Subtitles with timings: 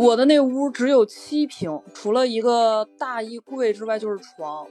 [0.00, 4.66] 我的那屋只有七平，除了一个大衣柜之外就是床。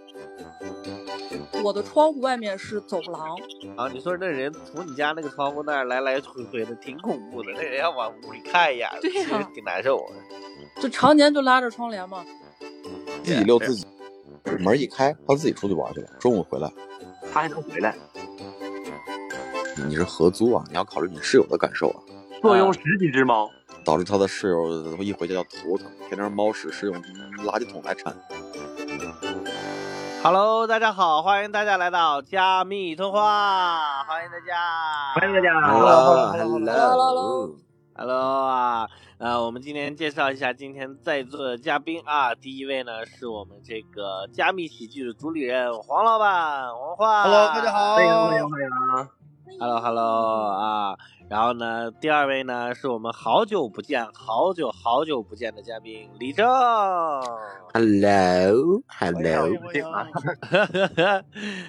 [1.63, 3.38] 我的窗户外面是走廊。
[3.78, 7.52] 啊，你说那人从你家那个窗户那儿来来回回的，挺恐怖的。
[7.54, 10.81] 那人要往屋里看一眼，对呀，挺难受的。
[10.81, 12.25] 就常年就拉着窗帘嘛。
[13.23, 13.85] 自己溜自己，
[14.59, 16.07] 门一开，他自己出去玩去了。
[16.20, 16.73] 中午回来，
[17.31, 17.95] 他还能回来。
[19.88, 22.02] 你是合租啊，你要考虑你室友的感受啊。
[22.41, 23.48] 坐拥十几只猫。
[23.90, 24.70] 导致他的室友
[25.02, 26.95] 一回家就头疼，天天猫屎是用
[27.43, 28.15] 垃圾桶来铲。
[30.21, 48.70] Hello，大家好，欢迎大家来到加密通话，欢迎大家，欢迎大家，Hello，Hello，Hello，Hello 啊，呃，我们今天介绍一下今天在座的嘉宾啊，第一位呢是我们这个加密喜剧的主理人黄老板黄花，Hello，大家好，欢迎欢迎欢迎。
[49.59, 50.95] Hello，Hello 啊，
[51.29, 56.47] 然后呢，第二位呢是我们好久不见、好久好久不见的嘉宾李正。
[57.71, 58.81] Hello，Hello，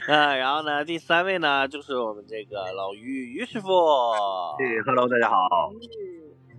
[0.09, 3.69] 啊，然后呢，第三位呢就是我们这个老于于师傅。
[4.57, 5.37] 对，Hello，大家好。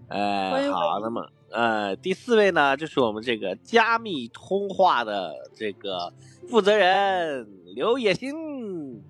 [0.10, 6.14] 哎，好，那么呃，第四位呢就是我们这个加密通话的这个
[6.48, 9.04] 负责人刘野心。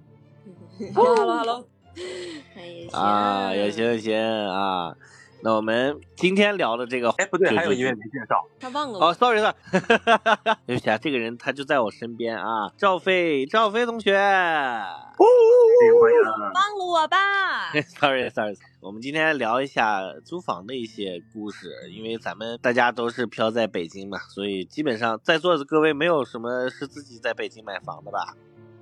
[0.95, 1.66] Hello，Hello。
[2.94, 4.94] 啊，也行也行啊，
[5.44, 8.99] 那我们今天聊的这个，哎，不对，还有一位没介绍，他忘了。
[8.99, 9.39] 哦，sorry，
[10.67, 15.25] 对不起啊，这个人他就在我身边啊，赵飞，赵飞同学，哦，
[16.53, 17.72] 忘了我吧？
[17.99, 28.35] sorry，sorry，我们今天聊一下租房的一些故事，因为咱们大家都是飘在北京嘛，所以基本上在座的各位没有什么是自己在北京买房的吧？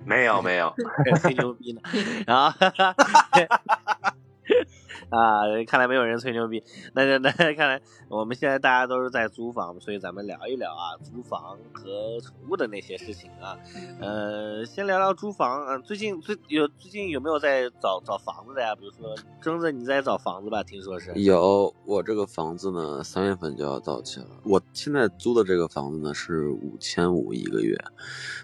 [0.06, 0.74] 没有没有，
[1.22, 1.82] 吹 牛逼呢，
[2.26, 2.54] 然后，
[5.10, 13.58] 啊，看来没有人吹牛逼，那那那看来我们现在大家都是在租房，所以咱们聊一聊啊，租房和宠物的那些事情啊，
[14.00, 18.76] 呃，先聊聊租房，嗯，最近最有最近有没有在找找房子的呀？
[18.76, 20.64] 比如说征子，你在找房子吧？
[20.64, 24.28] 听说是有，我这个房子呢，三月份就要到期了。
[24.44, 27.78] 我现在租的这个房子呢是五千五一个月，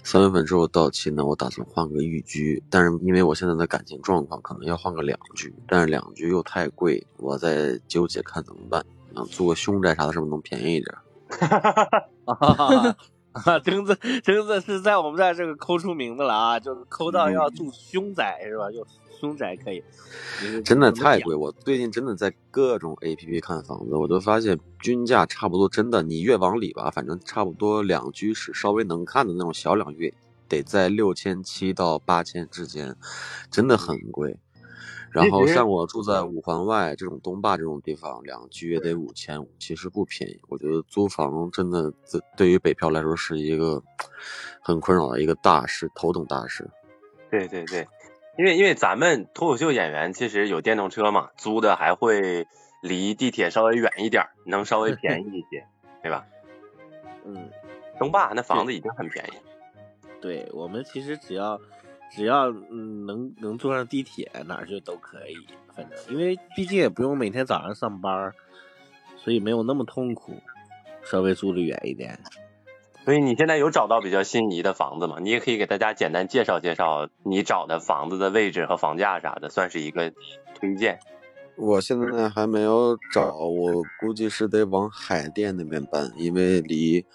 [0.03, 6.69] 三月份之后到期呢，我打算换个寓居，但是因为我现在的感情状况，可能要换个两居，但是两居又太。
[6.69, 8.85] 贵，我在纠结看怎么办。
[9.15, 10.97] 啊，租个凶宅啥的，是不是能便宜一点？
[11.37, 11.73] 哈
[12.35, 12.95] 哈哈
[13.33, 18.69] 哈征 子，橙子是在我们这儿这个抠出名字了啊，就是抠到要住凶宅是吧？
[18.71, 18.85] 就
[19.19, 19.81] 凶宅可以。
[20.63, 25.69] 真的太贵，我最近真的在各种 A P P 看房子，我都发现均价差不多。
[25.69, 30.13] 真的，你越往里吧，反正差不多两居室稍微能看的那种小两居，
[30.49, 32.95] 得在六千七到八千之间，
[33.49, 34.37] 真的很贵。
[35.11, 40.39] 然后像我住在五环外这种东坝这种地方，两居也得五千五，其实不便宜。
[40.49, 43.81] 我觉得租房真的，对对于北漂来说是一个
[44.59, 46.69] 很困扰的一个大事，头等大事。
[47.31, 47.87] 对对对，
[48.37, 52.45] 因为因为咱们脱口秀演员其实有电动车嘛，租的还会
[52.81, 55.65] 离地铁稍微远一点，能稍微 便宜一些，
[56.03, 56.25] 对吧？
[57.25, 57.49] 嗯，
[57.97, 59.31] 东坝那房子已经很便宜。
[60.19, 61.57] 对我们其实只要。
[62.11, 65.35] 只要能能坐上地铁哪儿就都可以，
[65.75, 68.33] 反正因为毕竟也不用每天早上上班，
[69.17, 70.41] 所以没有那么痛苦，
[71.03, 72.19] 稍微住的远一点。
[73.03, 75.17] 所以你现在有找到比较心仪的房子吗？
[75.19, 80.11] 你也可以给大家简单介绍介绍你找的房子的位置和房价啥的，算是一个
[80.55, 80.99] 推荐。
[81.57, 87.05] 我现在还没有找，我估计是得往海淀那边搬，因为离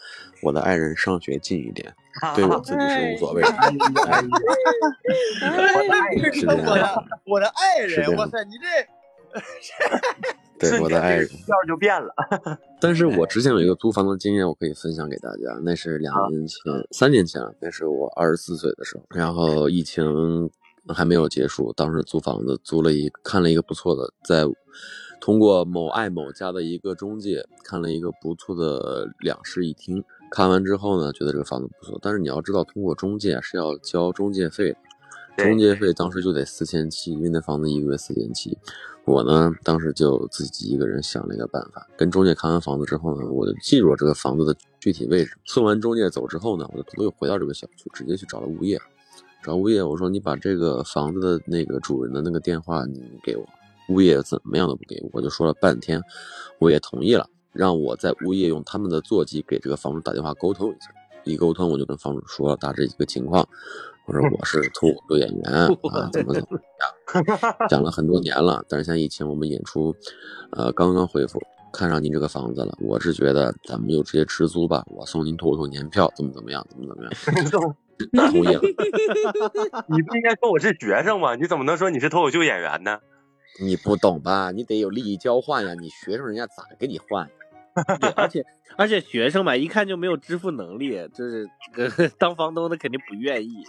[0.43, 1.95] 我的爱人上学近一点，
[2.35, 3.49] 对我自己是无所谓的。
[6.33, 8.67] 是的，我的我的爱人，哇塞，你这，
[10.59, 12.15] 对我的爱人调就变了。
[12.81, 15.59] 但是我之前有一个租房的经验，我可以分享给大家。
[15.63, 16.59] 那是两年前、
[16.93, 20.51] 三年前了，那是我二十四岁的时候，然后疫情。
[20.89, 24.45] 还没有结束，当时租房子租了一看了一个不错的，在
[25.21, 34.73] 通过某爱某家的一个中介看了一个不错的两室一厅，看完之后呢，觉得这个房子不错，但是你要知道，通过中介是要交中介费
[35.37, 38.57] 的，中介费当时就得四千七，因为那房子一个月四千七。
[39.07, 45.37] 我呢，当时就自己一个人想了一个办法，跟中介看完房子之后呢，我就记住了这个房子的具体位置。
[45.45, 48.81] 送完中介走之后呢，我就又回到这个小区，直接去找了物业。
[49.43, 53.45] 找物业，我说你把这个房子的那个主人的那个电话你给我，
[53.89, 56.03] 物业怎么样都不给我，我就说了半天，
[56.61, 60.91] 物业同意了，让我在物业用他们的座机给这个房主打电话沟通一下。
[61.25, 63.47] 一沟通，我就跟房主说了大致一个情况，
[64.07, 65.69] 我说我是脱口秀演员啊，
[66.11, 69.95] 怎么怎么样，讲了很多年了，但是现在疫情，我们演出，
[70.53, 71.39] 呃，刚刚恢复，
[71.73, 78.61] 看上您这个房子了，我是觉得咱们就直接直租吧，我送您脱口秀年票，怎么怎么样，怎么怎么样， 同意了。
[79.89, 81.35] 你不应该说我是学生吗？
[81.37, 83.01] 你怎么能说你是脱口秀演员呢？
[83.63, 84.51] 你不懂吧？
[84.53, 87.29] 你得有利益交换呀，你学生人家咋给你换
[88.17, 88.45] 而且
[88.77, 93.65] 而且学生嘛，一看就没有支付能力，就是这 个当房东的肯定不愿意。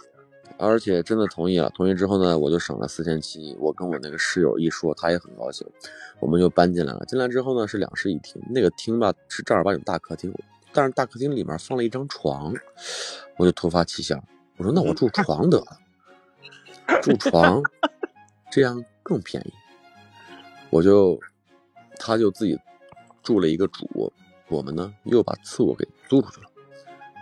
[0.58, 3.56] 而且真的同意了，同意之后呢，我就省了四千七。
[3.58, 5.66] 我跟我那个室友一说，他也很高兴，
[6.20, 7.04] 我们就搬进来了。
[7.06, 10.32] 进来之后呢，是两室一厅，那个厅吧是正儿八经大客厅，
[10.72, 12.52] 但是大客厅里面放了一张床，
[13.36, 14.22] 我就突发奇想，
[14.56, 15.78] 我说那我住床得了，
[17.02, 17.62] 住床
[18.50, 19.52] 这样更便宜。
[20.70, 21.20] 我就，
[21.98, 22.58] 他就自己
[23.22, 24.12] 住了一个主，
[24.48, 26.48] 我们呢又把次卧给租出去了。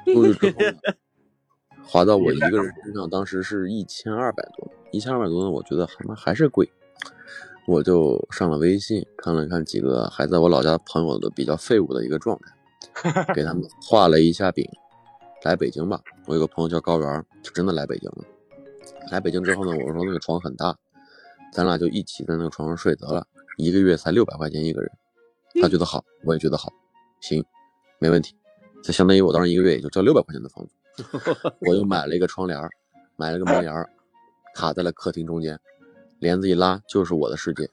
[0.06, 0.78] 租出去之后呢，
[1.84, 6.70] 划到我一个人身上，当时是一千二百多，一千二百多呢，我觉得他妈还是贵，
[7.66, 12.54] 我就上了微信看了看几个还在我老家朋友的比较废物的一个状态，
[13.34, 14.68] 给他们画了一下饼，
[15.44, 16.00] 来北京吧。
[16.26, 18.24] 我有个朋友叫高原，就真的来北京了。
[19.10, 20.76] 来北京之后呢，我说那个床很大，
[21.52, 23.26] 咱俩就一起在那个床上睡得了。
[23.56, 24.90] 一个月才六百块钱一个人，
[25.60, 26.72] 他觉得好，我也觉得好，
[27.20, 27.44] 行，
[27.98, 28.34] 没问题。
[28.82, 30.72] 这相当于我当时一个月也就交六百块钱的房租。
[31.66, 32.58] 我又买了一个窗帘，
[33.16, 33.74] 买了个门帘，
[34.54, 35.58] 卡在了客厅中间，
[36.18, 37.68] 帘子一拉就是我的世界。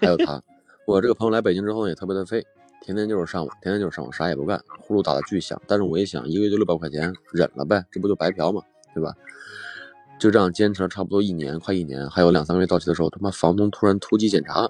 [0.00, 0.42] 还有他，
[0.86, 2.44] 我这个朋友来北京之后呢也特别的废，
[2.84, 5.58] 天天就是上网，天天就是上网，啥也不干，呼噜打的巨响。
[5.66, 8.60] 但是我一想，一个月就六百块钱，忍了呗，这不就白嫖吗？
[8.92, 9.14] 对吧？
[10.20, 14.68] 就这样坚持了差不多一年，快一年，还有两三个月到期的时候，他妈房东突然突击检查。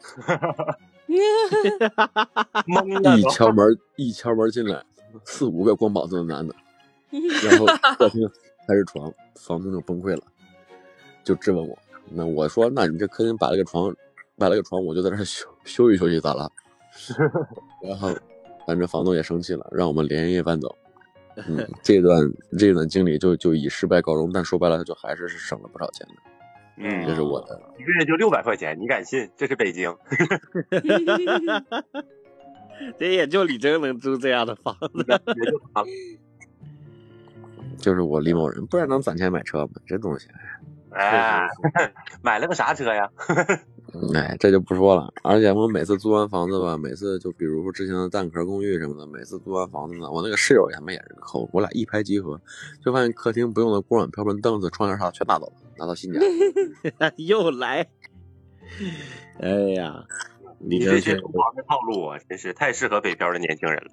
[0.00, 2.64] 哈哈哈哈哈！
[2.66, 4.84] 懵一敲门，一敲门进来，
[5.24, 6.52] 四五个光膀子的男的，
[7.48, 7.66] 然后
[7.96, 8.28] 客厅
[8.66, 10.22] 还是床，房东就崩溃了，
[11.22, 11.78] 就质问我。
[12.10, 13.94] 那我说，那你这客厅摆了个床，
[14.36, 16.50] 摆了个床，我就在这 休休息休息，咋了？
[17.82, 18.10] 然后，
[18.66, 20.76] 反正房东也生气了，让我们连夜搬走。
[21.48, 26.14] 嗯，这段这段经历就就以失败告终，但说白了，他就还是省了不少钱的。
[26.76, 29.28] 嗯，这是我的，一个月就六百块钱，你敢信？
[29.36, 29.94] 这是北京，
[32.98, 34.88] 这也就李征能租这样的房子。
[37.78, 39.72] 就是我李某人，不然能攒钱买车吗？
[39.86, 40.28] 这东西，
[40.92, 41.46] 哎，
[42.22, 43.10] 买了个啥车呀？
[44.14, 45.12] 哎，这就不说了。
[45.22, 52.40] 而且我每次租完房子吧，每次就比如说之前的蛋壳公寓什么的，每次租完房子呢，我那个室友他们也是个抠，我俩一拍即合，
[52.84, 56.20] 就发现客厅不用的锅碗瓢盆、凳子、窗帘啥全拿走了，拿到新家。
[57.16, 57.86] 又来，
[59.40, 60.04] 哎呀，
[60.58, 63.90] 你这些租房的套路啊，真是太适合北漂的年轻人了。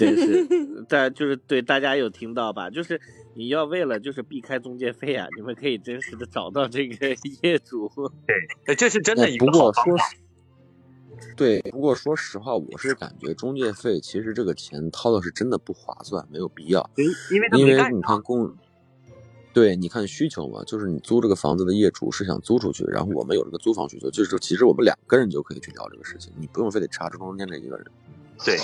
[0.00, 0.46] 真 是，
[0.88, 2.70] 但就是对大家有听到吧？
[2.70, 3.00] 就是
[3.34, 7.08] 你要为了就是避开中介费啊，你们可以真实的找到这个
[7.42, 7.90] 业主。
[8.64, 10.04] 对，这是真的一个好方法。
[11.36, 16.90] 对，不过说实话，我是感觉中介费其实这个钱掏的是真的不划算，没有必要。
[16.96, 18.54] 因为因为你看公，
[19.52, 27.86] 对，你看需求嘛，就是你租这个房子的业主是想租出去，然后我们有这个租房需求，就是其实我们两个人就可以去聊这个事情，你不用非得插着中间这一个人。
[28.44, 28.56] 对。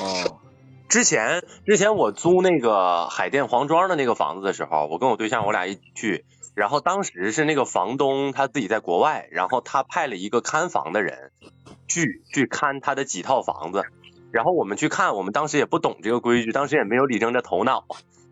[0.89, 6.25] 之前之前我租那个海淀黄庄的那个房子的时候，我跟我对象我俩一起去，
[6.55, 11.33] 然后当时是那个房东他自己在国外，然后他派了一个看房的人
[11.89, 13.85] 去去看他的几套房子，
[14.31, 17.85] 然后我们去看，我们当时也不懂这个规矩，当时也没有李征的头脑，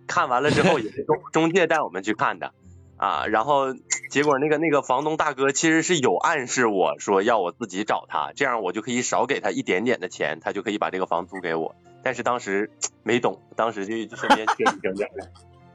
[0.07, 2.53] 看完了之后也是中 中介带我们去看的
[2.97, 3.75] 啊，然后
[4.11, 11.75] 结果那个那个房东大哥其实是有暗示我说要我自己找他，这样我就可以少给他一点点的钱，他就可以把这个房租给我。
[12.05, 12.71] 但是当时
[13.03, 15.11] 没懂，当时就就身边缺一点点。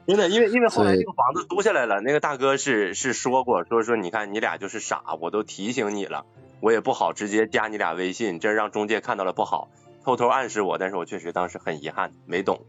[0.07, 6.25] 真的，因为因为后来这个房子租下来了，那个大哥是是说过，说说你看你俩就是傻，我都提醒你了，
[6.61, 9.69] 我也不好直接加你俩微信，这让中介看到了不好，
[10.03, 12.65] 偷偷暗示我，但是我确实当时很遗憾，没懂。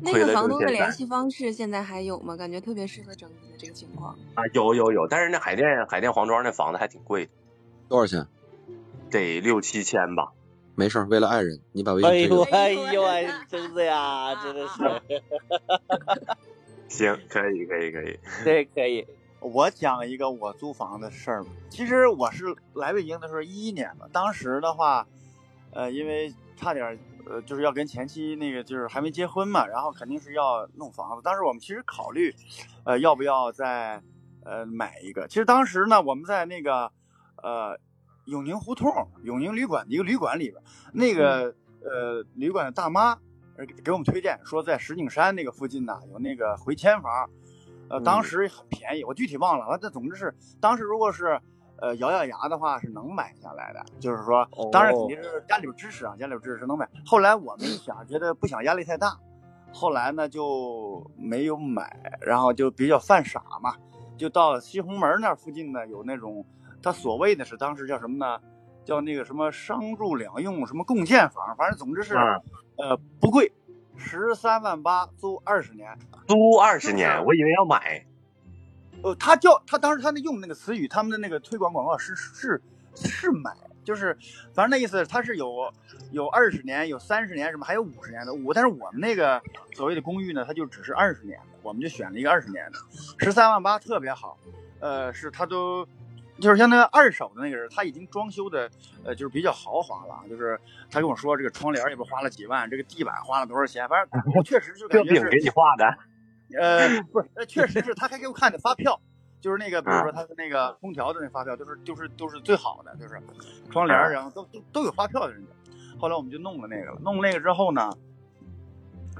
[0.00, 2.36] 那个房东的联系方式现在还有吗？
[2.36, 4.18] 感觉特别适合整理的这个情况。
[4.34, 7.32] 啊，有有有，但是那海淀海淀黄庄那房子还挺贵的，
[7.88, 8.26] 多少钱？
[9.10, 10.32] 得六七千吧。
[10.76, 15.02] 没事，为了爱人，你把微信哎呦哎呦哎，真的呀，真的是。
[16.88, 19.06] 行，可以可以可以，对，可以。
[19.40, 21.50] 我讲一个我租房的事儿吧。
[21.70, 25.06] 其实我是来北京的时候一一年的，当时的话，
[25.72, 31.22] 呃，因为差点呃，就是要跟前妻那个就是还没结婚嘛，然后肯定是要弄房子。
[31.22, 32.34] 当时我们其实考虑，
[32.84, 34.02] 呃，要不要再
[34.44, 35.26] 呃买一个。
[35.26, 36.92] 其实当时呢，我们在那个
[37.42, 37.80] 呃。
[38.26, 38.92] 永宁胡同，
[39.24, 43.18] 永宁旅馆的一个旅馆里边，那个呃旅馆的大妈
[43.82, 47.30] 给我们推荐说，在石景山那个附近呢有那个回迁房，
[47.88, 51.40] 呃当时很便宜，我具体忘了，反正总之是当时如果是
[51.78, 56.88] 呃，咬咬牙的话是能买下来的，就是说，当然肯定是家里边支持啊，家里边支持能买。
[57.04, 59.14] 后来我们一想，觉得不想压力太大，
[59.74, 63.76] 后来呢就没有买，然后就比较犯傻嘛，
[64.16, 66.46] 就到西红门那附近呢有那种，
[66.86, 68.40] 他所谓的是当时叫什么呢？
[68.84, 72.14] 叫那个什么商住两用什么共建房，反正总之是，
[72.76, 73.50] 呃，不贵，
[73.96, 78.06] 十三万八租二十年，租二十年，我以为要买。
[79.02, 82.62] 呃，他叫他当时他那用那个词语，他们的那个推广广告是是
[82.94, 83.52] 是买，
[83.82, 84.16] 就是
[84.54, 85.74] 反正那意思他是有
[86.12, 89.42] 有二十年，有三十年什么，还有五十年的五，但是我们那个
[89.74, 92.78] 所谓的公寓呢，它就只是二十年的，我们就选了一个二十年的，
[93.18, 94.38] 十三万八特别好，
[94.78, 95.84] 呃，是他都
[96.40, 98.70] 就是像那个二手的那个人，他已经装修的
[99.04, 100.58] 呃就是比较豪华了，就是
[100.90, 105.84] 他跟我说这个窗帘也不花了几万，这个地板花了多少钱，反正确实就感觉是给你画的。
[106.60, 109.00] 呃，不是，呃，确实是他还给我看的发票，
[109.40, 113.20] 就是那个，比如说他的那个空调的那发票，都是都是都是最好的，就是
[113.70, 115.50] 窗帘，然后都都都有发票的人家。
[115.98, 117.90] 后来我们就弄了那个了，弄了那个之后呢，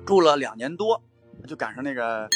[0.06, 1.02] 住了两年多，
[1.48, 2.28] 就赶上那个，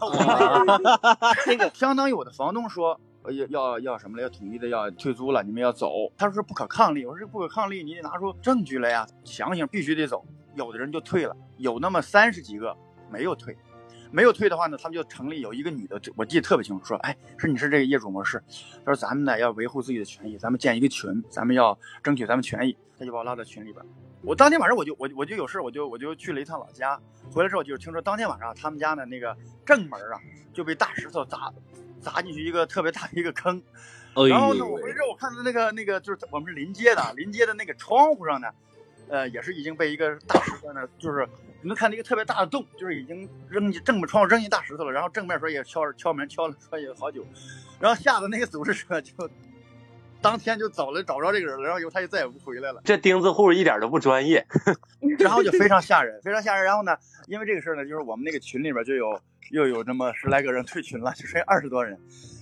[1.46, 2.98] 那个相当于我的房东说
[3.30, 6.10] 要要要什么了，要统一的要退租了，你们要走。
[6.16, 10.24] 他说是不可抗力，我说这不可抗力，你得拿出证据来呀，强行必须得走。
[10.54, 12.76] 有的人就退了，有那么三十几个
[13.10, 13.56] 没有退。
[14.12, 18.42] 没有退的话呢，他们就成立有一个女的，我记得特别清楚，说，哎，说你是这个业主模式，
[18.84, 23.84] 他说咱们呢要维护自己的权益，咱们建一个群，咱们要争取咱们权益，他就把我拉到群里边。
[24.22, 26.98] 我当天晚上我就我我就有事，我就我就去了一趟老家，
[27.32, 30.20] 回来之后就听说当天晚上他们家的那个正门啊
[30.52, 31.52] 就被大石头砸
[32.00, 33.62] 砸进去一个特别大的一个坑，
[34.28, 38.48] 然后呢我回来之后我看到那个那个就是我们是临街的，临街的那个窗户上呢，
[39.08, 41.28] 呃也是已经被一个大石头呢就是。
[41.62, 47.26] 你们看到一个特别大的洞，就是已经扔进正面窗户扔进大石头了，然后正面说也敲敲门敲了说也好久，
[47.80, 49.28] 然后吓得那个组织者就
[50.20, 52.80] 当天就走了，找不着这个人了，然后以后他就再也不回来了。
[52.84, 54.46] 这钉子户一点都不专业，
[55.18, 56.64] 然后就非常吓人，非常吓人。
[56.64, 61.98] 然后呢，因为这个事儿呢，就是我们那个群里边就有又有这么十来个人退群了，就剩二十多人。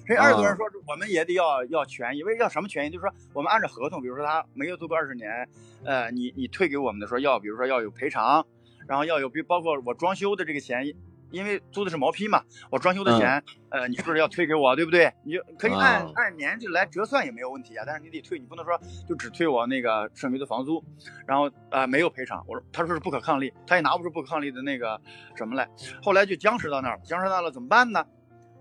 [0.06, 2.90] 这二十多人说我们也得要要权益，为要什么权益？
[2.90, 5.48] 就是说我们按照合同，比如说他没有做过二十年，
[5.84, 8.46] 呃，你你退给我们的时候要，比如说要有赔偿。
[8.86, 10.94] 然后要有，比包括我装修的这个钱，
[11.34, 15.12] 因为租的是毛坯嘛，我装修的钱，呃，你是不是要退给我，对不对？
[15.24, 20.82] 你就可以按按年就来折算也没有问题啊，但是你得退，你不能说就只退我那个剩余的房租，
[21.26, 25.00] 然后啊没有赔偿，我说他说是不可抗力，他也拿不出不可抗力的那个
[25.34, 25.68] 什么来，
[26.00, 28.06] 后来就僵持到那儿了，僵持到了怎么办呢？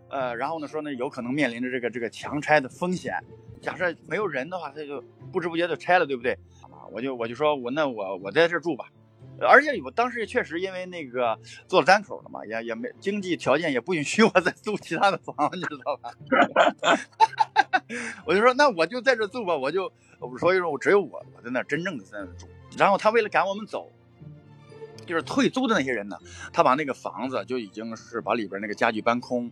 [0.10, 3.14] 呃，然后呢说呢有可能面临着这个这个强拆的风险，
[3.62, 5.00] 假设没有人的话，他就
[5.32, 6.38] 不知不觉就拆了，对不对？
[6.92, 8.86] 我就我就说我那我我在这住吧。
[9.40, 11.38] 而且我当时也确实因为那个
[11.68, 16.12] 做了单口了嘛，也也没经济条件也不允许我 再租其他的房，你知道吧？
[18.26, 19.92] 我就说那我就在这住吧，我就
[20.40, 22.48] 所以说我只有我我在那真正的在那住。
[22.78, 23.92] 然后他为了赶我们走，
[25.06, 26.18] 就是退租的那些人呢，
[26.54, 29.52] 他把那个房子就已经是把里边那个家具搬空，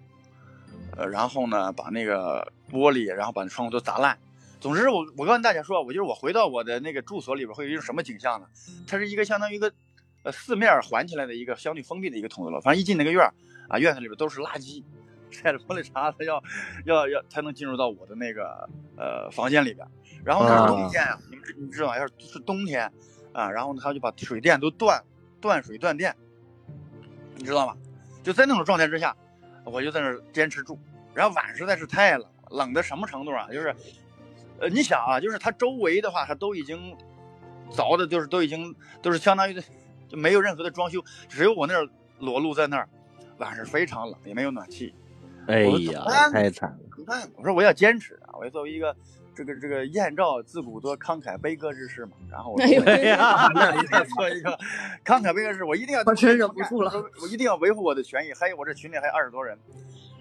[0.95, 4.17] 呃，然后呢把那个玻璃，然后把那窗户都砸烂。
[4.61, 8.45] 总之，我我告诉大家说，我就是我回到我的那个住所里边会有一种什么景象呢？
[8.87, 9.73] 它是一个相当于一个，
[10.21, 12.61] 呃，四面环起来的一个相对封闭的一个筒子楼。
[12.61, 13.33] 反正一进那个院儿
[13.67, 14.83] 啊，院子里边都是垃圾，
[15.41, 16.43] 带着玻璃碴子要
[16.85, 19.87] 要要才能进入到我的那个呃房间里边。
[20.23, 22.93] 然后那是冬天啊，你们你知道，要是冬天
[23.33, 25.03] 啊，然后呢他就把水电都断
[25.41, 26.15] 断水断电，
[27.35, 27.75] 你知道吗？
[28.21, 29.17] 就在那种状态之下，
[29.65, 30.79] 我就在那坚持住。
[31.15, 33.47] 然后晚上实在是太冷，冷的什么程度啊？
[33.51, 33.75] 就是。
[34.61, 36.95] 呃，你想啊，就是它周围的话，它都已经
[37.71, 39.63] 凿的，就是都已经都是相当于的，
[40.07, 41.89] 就没有任何的装修，只有我那儿
[42.19, 42.87] 裸露在那儿，
[43.39, 44.93] 晚上非常冷，也没有暖气。
[45.47, 46.77] 哎呀，太惨了！
[46.95, 48.95] 你看，我说我要坚持啊，我要作为一个
[49.33, 54.55] 这个这个燕赵自古多慷慨悲歌之士嘛，然后我 一定要做一个
[55.03, 58.31] 慷慨悲歌之士，我一定要 完全忍不住了，我一定要维护我的权益。
[58.31, 59.57] 还有我这群里还有二十多人，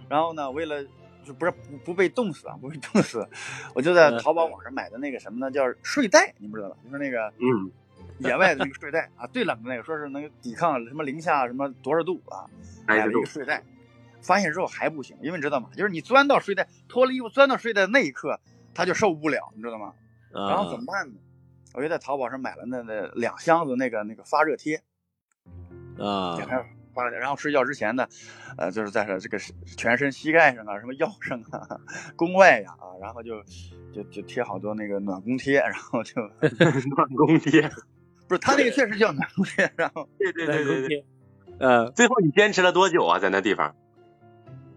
[0.09, 0.83] 然后呢，为了。
[1.31, 3.25] 就不是不不被冻死啊，不被冻死，
[3.73, 5.49] 我就在淘宝网上买的那个什么呢？
[5.49, 6.77] 叫睡袋，你不知道吧？
[6.83, 7.71] 就是那个嗯，
[8.19, 12.51] 野外的那个睡袋啊，最冷的那个，说是能抵抗什么零下什么多少度啊，
[12.85, 13.63] 买了一个睡袋，
[14.21, 15.71] 发现之后还不行，因为你知道吗？
[15.77, 18.41] 就是你钻到睡袋，脱了衣服钻到睡袋那一刻，
[18.75, 19.95] 他就受不了，你知道吗？
[20.33, 21.15] 然后怎么办呢？
[21.75, 24.83] 我就在淘宝上买了那那两箱子那个那个发热贴
[25.97, 26.37] 啊。
[26.95, 28.07] 然后睡觉之前呢，
[28.57, 29.39] 呃，就是在这个
[29.77, 31.81] 全身膝盖上啊，什么腰上啊，
[32.17, 33.43] 宫外呀啊，然后就
[33.93, 36.21] 就就贴好多那个暖宫贴，然后就
[36.97, 37.71] 暖宫贴，
[38.29, 41.05] 不是他那个确实叫暖宫贴，然后对对对对对，
[41.59, 43.75] 呃，最后你坚持了多久啊，在那地方？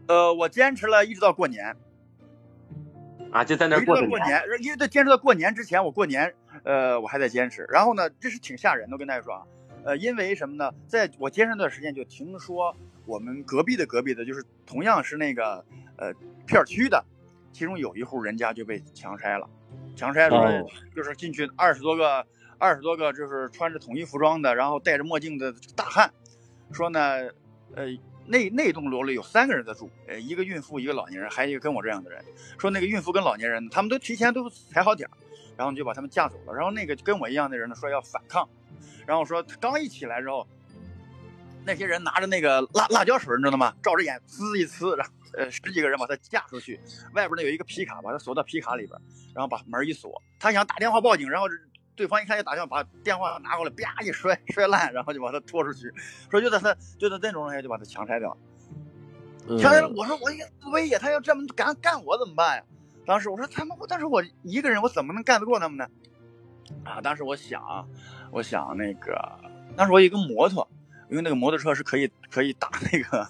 [0.08, 1.76] 呃，我坚持了一直到过年。
[3.32, 7.66] 啊，就在那过过年，因为在坚持到过年之前，我过年，呃，我还在坚持。
[7.68, 9.42] 然后呢，这是挺吓人的，我跟大家说啊，
[9.86, 10.72] 呃，因为什么呢？
[10.88, 12.76] 在我坚持那段时间，就听说
[13.06, 15.64] 我们隔壁的隔壁的，就是同样是那个
[15.98, 16.14] 呃
[16.46, 17.04] 片区的，
[17.52, 19.50] 其中有一户人家就被强拆了，
[19.96, 22.26] 强拆说就是进去二十多个，
[22.58, 26.12] 二十多个就是穿着统一服装的，然后戴着墨镜的大汉，
[26.72, 27.02] 说呢，
[27.76, 27.98] 呃。
[28.26, 32.24] 那那栋楼里有三个人在住，呃，一个孕妇，一个老年人，还有一个跟我这样的人。
[32.58, 35.12] 说那个孕妇跟老年人，他们都提前都踩好点儿，
[35.58, 36.54] 然后就把他们架走了。
[36.54, 38.48] 然后那个跟我一样的人呢，说要反抗。
[39.06, 40.48] 然后说刚一起来之后，
[41.66, 43.74] 那些人拿着那个辣辣椒水，你知道吗？
[43.82, 46.80] 照着眼呲一呲，然后呃十几个人把他架出去，
[47.14, 49.00] 外边呢有一个皮卡，把他锁到皮卡里边，
[49.34, 50.22] 然后把门一锁。
[50.40, 51.48] 他想打电话报警，然后。
[51.96, 55.94] 对方一看就打电话，把电话拿过来，啪一摔，摔烂，然后就把他拖出去，
[56.32, 58.36] 说就在他就在那种状态就把他强拆掉。
[59.48, 62.64] 强拆了，我说我也威呀，他要这么敢干我怎么办呀？
[63.06, 65.88] 当时我说他们，但是我一个人我怎么能干得过他们呢？
[66.84, 67.88] 啊，当时我想，
[68.32, 69.16] 我想那个，
[69.76, 70.68] 当时我有一个摩托，
[71.10, 73.28] 因为那个摩托车是可以可以打那个，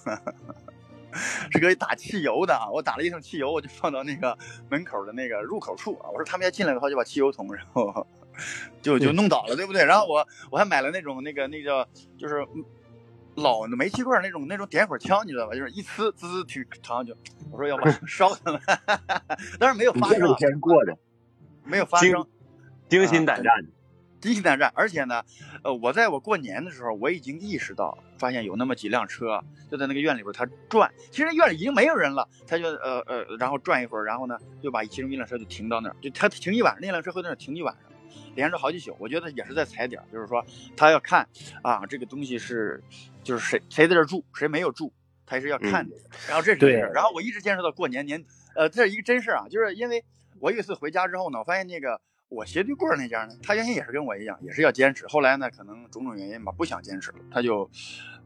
[1.52, 2.70] 是可以打汽油的啊。
[2.70, 4.38] 我打了一桶汽油，我就放到那个
[4.70, 6.10] 门口的那个入口处啊。
[6.10, 8.06] 我说他们要进来的话，就把汽油桶，然后。
[8.82, 9.86] 就就弄倒了，对不对？
[9.86, 12.44] 然后我我还买了那种那个那叫就是
[13.36, 15.54] 老的煤气罐那种那种点火枪，你知道吧？
[15.54, 17.16] 就是一呲滋滋挺长，就
[17.52, 18.60] 我说要把 烧他们，
[19.60, 20.36] 但是没有发生。
[20.36, 20.98] 天过的，
[21.64, 22.26] 没有发生，
[22.94, 23.52] 惊心胆战，
[24.22, 24.72] 惊心胆战。
[24.76, 25.24] 而且呢，
[25.64, 30.94] 呃，我在我过年的时候，我已经意识到，发现有那么几辆车就在那个院里边，它转。
[31.10, 37.92] 其实院里已经没有人了，他就呃呃，然后转一会儿，然后呢就把其中一辆车就停到那儿，就他停一晚上，那辆车会在那儿停一晚上。
[38.36, 40.46] 连着好几宿，我觉得也是在踩点，就是说
[40.78, 41.28] 他要看
[41.64, 42.84] 啊，这个东西是，
[43.24, 44.94] 就是谁谁在这住，谁没有住，
[45.26, 45.96] 他也是要看的。
[46.28, 48.24] 然后这是事儿，然后我一直坚持到过年年，
[48.56, 50.04] 呃，这是一个真事儿啊，就是因为
[50.40, 52.02] 我有一次回家之后呢，我发现那个
[52.34, 57.70] 我斜对过那家呢，他原先也是跟我一样，也是要坚持，后来呢，可能种种原因吧，不想坚持了，他就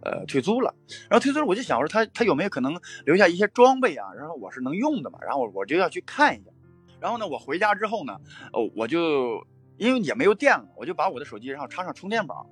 [0.01, 0.73] 呃退租了。
[1.09, 6.51] 然后退租了，我就想说他他有没有可能留下一些装备啊，然后我是能用的嘛，然后我就要去看一下。
[6.99, 8.19] 然后呢，我回家之后呢，
[8.53, 9.45] 哦，我就。
[9.79, 12.49] 因为也没有电了，我就把我的手机然后插上充电宝，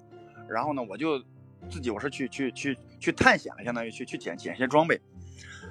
[0.48, 1.20] 然后呢，我就
[1.72, 5.02] 自己我是去去去去探险了，相当于去去捡捡一些装备。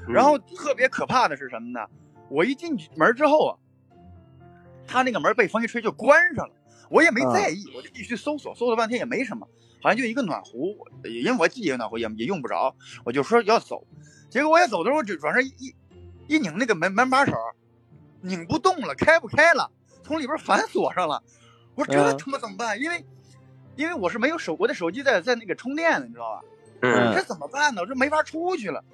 [0.08, 1.86] 然后特别可怕的是什么呢？
[2.28, 3.54] 我一进门之后啊，
[4.86, 6.54] 他那个门被风一吹就关上了，
[6.90, 9.48] 我也没在意，我就继续搜索，搜索半天也没什么，
[9.82, 13.86] 好像就一个暖壶，因为我自己有暖壶也也用不着，我就说要走，
[14.30, 15.74] 结果我也走的时候，就转身一
[16.26, 17.32] 一拧那个门门把手，
[18.20, 19.70] 拧不动了，开不开了，
[20.02, 21.22] 从里边反锁上了。
[21.74, 22.80] 我说这他妈怎么办？
[22.80, 23.04] 因为，
[23.74, 26.40] 因为我是没有手，我的手机在在那个充电呢，你知道吧？
[26.82, 27.12] 嗯。
[27.14, 27.80] 这怎么办呢？
[27.80, 28.84] 我这没法出去了。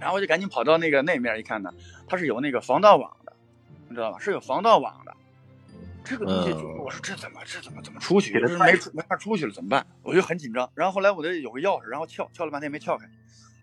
[0.00, 1.70] 然后我就赶紧跑到那个那面一看呢，
[2.08, 3.21] 它是有那个防盗网的，
[3.92, 4.18] 你知道吧？
[4.18, 5.14] 是有防盗网的。
[6.02, 8.40] 这个东西，我说这怎么这怎么怎么出去？
[8.40, 9.86] 这没没法出去了，怎么办？
[10.02, 10.68] 我就很紧张。
[10.74, 13.06] 然后后来我这有个钥匙，然后撬撬了半天没撬开。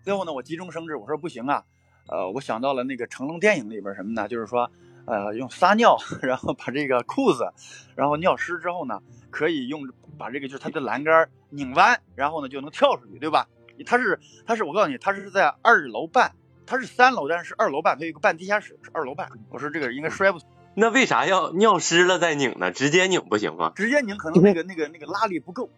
[0.02, 1.64] 最后呢，我急中生智，我说不行啊，
[2.08, 4.28] 呃，我想到了那个成龙电影里边什么呢？
[4.28, 4.70] 就是说。
[5.06, 7.50] 呃，用撒尿， 然后把这个裤子，
[7.96, 9.82] 然后尿湿之后呢，可以用
[10.16, 13.48] 把这个就是它的栏杆拧弯，然后呢就能跳出去，对吧？
[13.86, 16.32] 它是它是我告诉你，它是在二楼半，
[16.70, 19.28] 它是三楼，但是是二楼半，它有个半地下室，是二楼半。
[19.48, 20.44] 我说这个应该摔不死。
[20.74, 22.70] 那为啥要尿湿了再拧呢？
[22.70, 23.72] 直接拧不行吗？
[23.74, 25.68] 直接拧可能那个那个那个拉力不够。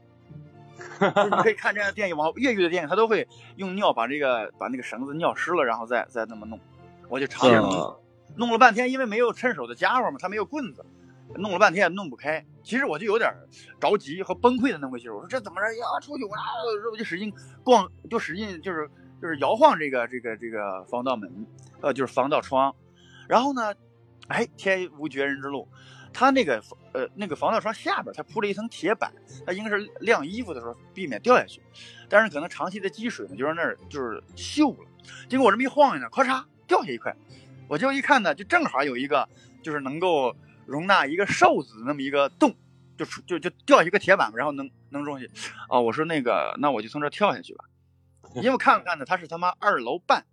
[1.01, 3.27] 你可以看这样的电影，往越狱的电影，他都会
[3.57, 6.61] 用尿把这个把那个绳子尿湿了，然后再再那么弄。
[7.09, 7.97] 我就尝试弄。
[8.37, 10.85] 弄了半天，因为没有趁手的家伙嘛，他没有棍子，
[11.37, 12.45] 弄了半天也弄不开。
[12.63, 13.35] 其实我就有点
[13.81, 15.15] 着急和崩溃的那么个劲儿。
[15.15, 15.87] 我说这怎么着呀？
[16.03, 16.31] 出去我
[16.93, 17.33] 我就使劲
[17.65, 18.91] 逛，就使劲就是
[19.23, 21.47] 就是摇晃这个这个这个防盗门，
[21.81, 22.75] 呃，就是防盗窗。
[23.29, 23.73] 然后呢，
[24.27, 25.69] 哎，天无绝人之路，
[26.13, 26.61] 他那个
[26.93, 29.13] 呃那个防盗窗下边他铺了一层铁板，
[29.47, 31.63] 他应该是晾衣服的时候避免掉下去。
[32.09, 34.89] 但是可能长期的积水呢，就让那儿就是锈了。
[35.29, 37.15] 结果我这么一晃悠呢，咔嚓掉下一块。
[37.69, 39.29] 我就一看呢，就正好有一个，
[39.63, 40.35] 就是能够
[40.67, 42.55] 容纳一个瘦子那么一个洞，
[42.99, 45.27] 就就就掉一个铁板，然后能能容下。
[45.71, 47.65] 哦，我说那个，那我就从这跳下去吧。
[48.43, 50.25] 因为看了看呢，他是他妈二楼半，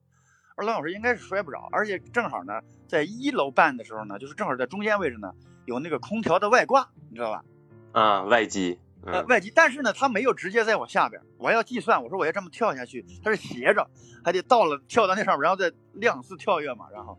[0.55, 5.33] 二楼我说应该是摔不着，而且正好呢，在一楼半的时候呢，就是正好在中间位置呢，
[5.65, 7.43] 有那个空调的外挂，你知道吧？
[7.91, 8.79] 啊，外机。
[9.05, 11.21] 呃，外机，但是呢，他没有直接在我下边。
[11.37, 13.89] 我要计算，我说我要这么跳下去，它是斜着，
[14.25, 16.85] 还得到了跳到那上面，然后再两次跳跃嘛。
[16.91, 17.17] 然后，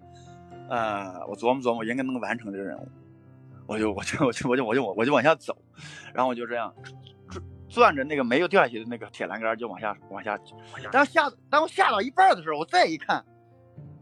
[0.68, 2.86] 呃，我琢磨琢磨，应该能完成这个任务。
[3.66, 5.56] 我就我就我就我就我就我就往下走，
[6.12, 6.74] 然后我就这样
[7.70, 10.38] 转着那个没有掉下去的那个铁栏杆就往下往下。
[10.90, 13.24] 当下当我下到一半的时候，我再一看，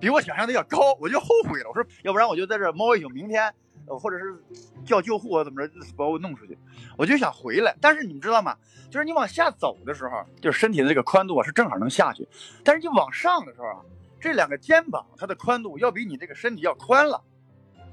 [0.00, 1.68] 比我想象的要高，我就后悔了。
[1.68, 3.52] 我说，要不然我就在这猫一宿，明天，
[3.86, 4.42] 或者是
[4.84, 6.58] 叫救护怎么着把我弄出去。
[6.96, 8.56] 我就想回来，但是你们知道吗？
[8.90, 12.26] 就是你往下走的时候，就是身体的这个宽度啊是正好能下去，
[12.64, 13.80] 但是你往上的时候啊，
[14.18, 17.22] 这两个肩膀它的宽度要比你这个身体要宽了。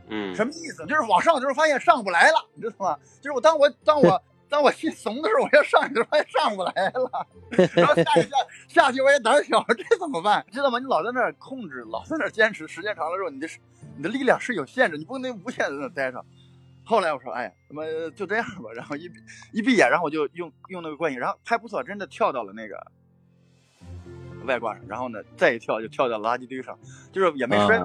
[0.07, 0.85] 嗯，什么意思？
[0.85, 2.97] 就是往上的时候发现上不来了，你知道吗？
[3.19, 4.23] 就是我当我当我。
[4.47, 7.27] 当我心怂的时候，我要上去的时候也上不来了，
[7.75, 10.45] 然后下去下下去我也胆小，这怎么办？
[10.51, 10.79] 知道吗？
[10.79, 13.47] 你老在那儿控制，老在那儿坚持，时间长了之后，你的
[13.97, 16.23] 你的力量是有限制，你不能无限在那待着。
[16.83, 18.71] 后来我说，哎呀，怎么就这样吧？
[18.75, 19.09] 然后一
[19.51, 22.75] 一闭眼，然后我就用用那个惯性，然后还不错，真的跳到了那个
[24.45, 26.77] 外挂上，然后呢再一跳就跳到垃圾堆上，
[27.11, 27.81] 就是也没摔，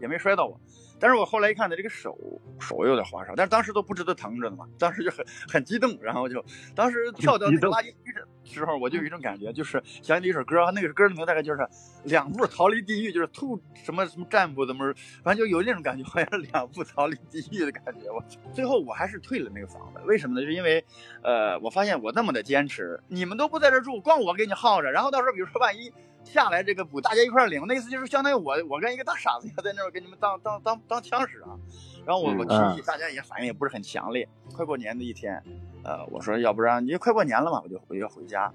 [0.00, 0.58] 也没摔到我。
[1.00, 2.16] 但是我后来一看，他这个手
[2.58, 11.66] 手有点划伤，但是当时都不知道疼着呢嘛，当时就很很激动，然后就当时跳到那个垃圾堆的时候，我就有一种感觉，就是想起一首歌，那个歌里面大概就是
[12.04, 18.10] 两步逃离地狱，就是兔什么什么战步怎么，反正就有那种感觉，好像是两步逃离地狱的感觉。
[18.10, 20.46] 我最后我还是退了那个房子，为什么呢？
[20.46, 20.84] 是因为
[21.22, 25.92] 呃，我发现我那么的坚持，你们都不在这住，光我给你耗着，然后到时候比如说万一。
[26.28, 31.56] 下来这个补，大家一块领，那意思就是相当于我我跟一个大傻子一样在那儿给你们当当当当枪使啊。
[32.04, 34.28] 然后我我提议，大家也反应也不是很强烈。
[34.54, 35.42] 快过年的一天，
[35.82, 38.52] 呃，我说要不然你快过年了嘛，我就我就回家。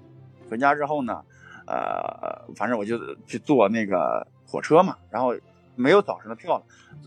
[0.48, 1.22] 回家之后呢，
[1.66, 5.34] 呃，反正我就去坐那个火车嘛，然后
[5.76, 6.64] 没有早上的票了，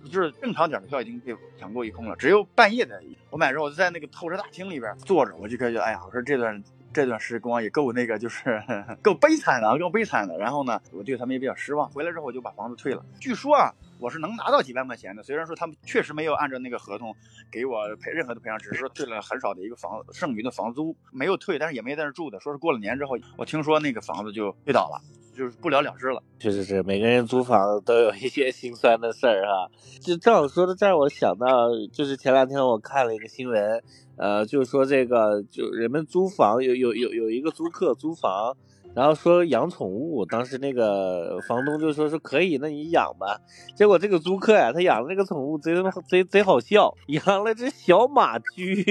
[0.10, 3.02] 就是正常点的票已经被抢购一空了，只有半夜的。
[3.30, 6.64] 我买之后我就在那个候车大厅里边坐着，我就感觉哎呀，我说这段。
[6.94, 8.62] 这段时光也够那个，就是
[9.04, 10.38] 够悲惨的，够悲惨的。
[10.38, 11.90] 然后呢，我对他们也比较失望。
[11.90, 13.06] 回来之后我就把房子退了。
[13.20, 15.24] 据说啊，我是能拿到几万块钱的。
[15.24, 17.16] 虽然说他们确实没有按照那个合同
[17.52, 22.40] 给我赔任何的赔偿，只是说退了很少的一个房剩余的房租，没有退，但是也没在那住的。
[22.40, 25.02] 说是过了年之后，我听说那个房子就退倒了，
[25.36, 26.22] 就是不了了之了。
[26.40, 29.72] 确实是，每个人租房都有一些心酸的事儿哈。
[30.02, 33.84] 就正好说到这儿，我想到就是前两天我看了一个新闻。
[34.18, 38.58] 呃，就是说这个，就人们租房有有有有一个租客租房，
[38.96, 43.40] 然后说养宠物，当时那个房东就说说可以，那你养吧。
[43.76, 45.74] 结果这个租客呀，他养的那个宠物贼
[46.08, 48.84] 贼贼好笑，养了只小马驹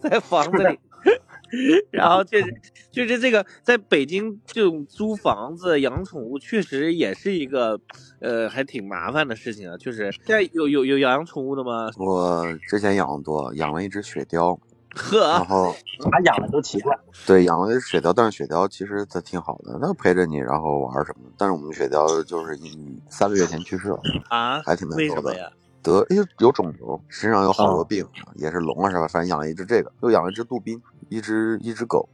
[0.00, 0.78] 在房子里。
[1.92, 2.52] 然后确实，
[2.90, 7.80] 确实这个在北京这种租房子养宠物，确实也是一个，
[8.20, 9.76] 呃，还挺麻烦的事情啊。
[9.76, 11.88] 确实现在有有有养宠物的吗？
[11.98, 14.58] 我之前养的多，养了一只雪貂。
[14.96, 15.74] 呵，然后
[16.10, 16.98] 他养的都奇怪。
[17.26, 21.34] 对，养了一只雪貂，但是雪貂其实它挺好的，它陪着你，然后玩什么的。
[21.36, 25.36] 但是我们雪貂就是一三个月前去世了啊，还挺难受的。
[25.38, 25.48] 呀？
[25.82, 28.04] 得哎有肿瘤，身上有好多病，
[28.34, 29.06] 也是聋了是吧？
[29.06, 30.82] 反正养了一只这个，又养了一只杜宾。
[31.08, 32.08] 一只一只狗，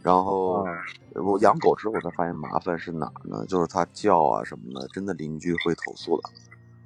[0.00, 0.64] 然后
[1.14, 3.44] 我养狗之后，我才发现麻烦是哪儿呢？
[3.48, 6.30] 就是它叫啊什么的，真的邻居会投诉的。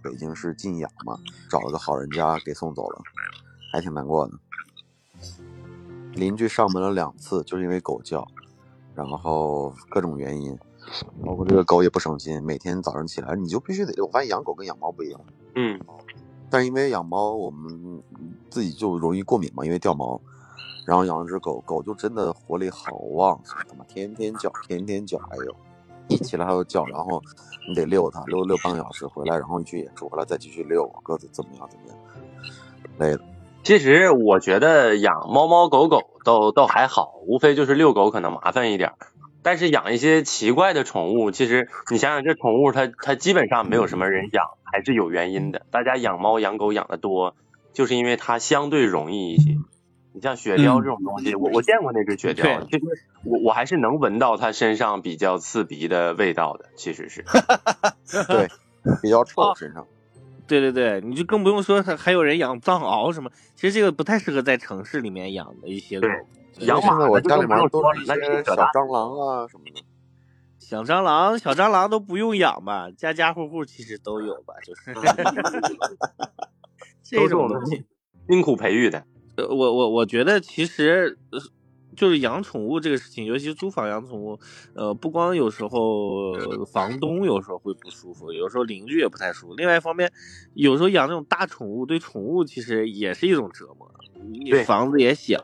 [0.00, 1.18] 北京市禁养嘛，
[1.50, 3.02] 找了个好人家给送走了，
[3.74, 4.32] 还挺难过的。
[6.14, 8.26] 邻居上门了两次，就是因为狗叫，
[8.94, 10.58] 然后各种原因，
[11.24, 14.02] 包括这个狗也不省心，每天早上起来你就必须得。
[14.02, 15.20] 我发现养狗跟养猫不一样，
[15.54, 15.78] 嗯，
[16.50, 18.02] 但是因为养猫，我们
[18.50, 20.20] 自己就容易过敏嘛，因为掉毛。
[20.86, 25.54] 然后养了只狗狗，就真的活力好旺盛，他妈天天叫，天天叫，哎呦，
[26.08, 27.22] 一起来它就叫，然后
[27.68, 31.96] 你得遛它，遛遛半个小时回来，然后你去演出，回来再继续遛，各自怎么样怎么样，
[33.00, 33.20] 累了。
[33.68, 38.94] 其实我觉得养猫猫狗狗都都还好，无非就是遛狗可能麻烦一点，
[39.42, 45.66] 但是养一些奇怪的宠物，其实你想想这宠物它它基本上没有什么人养，还是有原因的。
[45.70, 47.34] 大家养猫养狗养的多，
[47.74, 49.58] 就是因为它相对容易一些。
[50.14, 52.84] 你像雪貂这种东西，我我见过那只雪貂，其实
[53.26, 57.22] 我我还是能闻到它身上比较刺鼻的味道的，其实是，
[58.28, 58.48] 对，
[59.02, 59.86] 比较臭身上。
[60.48, 66.08] 对对对，你就更不用说还还有人养藏獒什么，其实这个不太适合在城市里面养的一些狗。
[66.60, 69.84] 养马我家里面都是那些小蟑螂啊什么的。
[70.58, 72.90] 小蟑螂，小蟑螂都不用养吧？
[72.90, 74.54] 家家户户其实都有吧？
[74.64, 74.92] 就是，
[77.04, 77.84] 这种东西
[78.28, 79.04] 辛苦培育的。
[79.36, 81.16] 呃，我我我觉得其实，
[81.98, 84.38] 就是养宠物这个事情，尤其是租房养宠物，
[84.74, 86.32] 呃，不光有时候
[86.64, 89.54] 房东有时候会不舒服，有时候邻居也不太舒服。
[89.54, 90.10] 另外一方面，
[90.54, 93.90] 有时候养那种大宠物，对宠物其实也是一种折磨。
[94.30, 95.42] 你房子也小，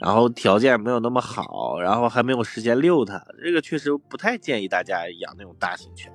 [0.00, 6.12] 然后条件没有那么好，然后还没有时间遛它，这个确实不太建议大家养那种大型犬。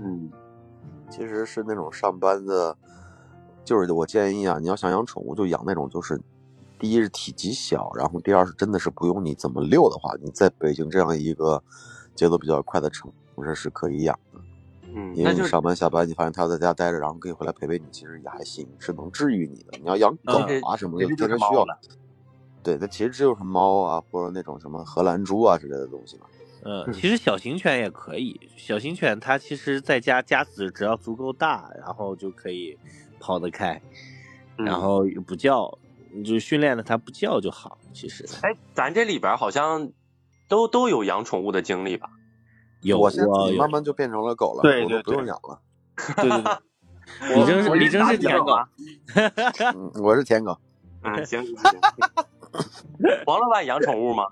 [0.00, 0.30] 嗯，
[1.08, 2.76] 其实是那种上班的。
[3.64, 6.20] 就是我建议啊，你要想养宠物，就养那种就是，
[6.78, 11.62] 第一是体积小，然后第二是真的是不用你怎么遛的话，你在北京这样一个
[12.14, 13.10] 节奏比较快的城
[13.42, 14.40] 市是可以养的。
[14.94, 19.78] 嗯，因为你上班下班，你发现它要在家待着，然后可以回来陪陪你，其实也还行，是能治愈你的。
[19.78, 21.66] 你要养狗啊什么的，天天需要。
[22.62, 26.26] 对，它其实只有什么猫啊，或者那种什么荷兰猪啊之类的东西嘛。
[26.64, 28.40] 嗯，其实小型犬也可以。
[28.56, 32.76] 小型犬它其实在家家子只要足够大，然后就可以
[33.20, 33.80] 跑得开，
[34.56, 35.78] 然后又不叫，
[36.16, 37.78] 你就训练的它不叫就好。
[37.92, 39.90] 其实，哎，咱这里边好像
[40.48, 42.10] 都都有养宠物的经历吧？
[42.80, 45.60] 有，我现在慢慢就变成了狗了，对对，不用养了。
[46.16, 48.56] 对对对， 李征，李征是舔狗，
[50.02, 50.58] 我是舔狗。
[51.02, 51.80] 嗯，行行行。
[53.26, 54.24] 王老板养宠物吗？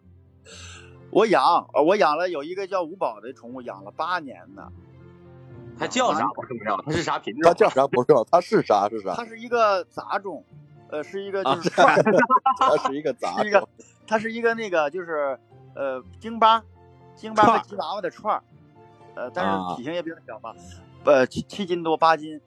[1.13, 4.73] 我养，我养了有一个叫五宝的宠物，养了八年呢。
[5.79, 7.43] 它叫啥不重要，它是啥品种？
[7.45, 9.15] 它叫啥不重要，它是啥是啥？
[9.15, 10.45] 它是一个杂种，
[10.91, 11.95] 呃，是一个就是串，
[12.59, 13.69] 它是一个杂是一个，
[14.07, 15.39] 它是一个那个就是
[15.75, 16.63] 呃京巴，
[17.17, 18.43] 京巴和吉娃娃的串儿，
[19.15, 20.55] 呃，但是体型也比较小吧，
[21.05, 22.41] 呃七七斤多八斤。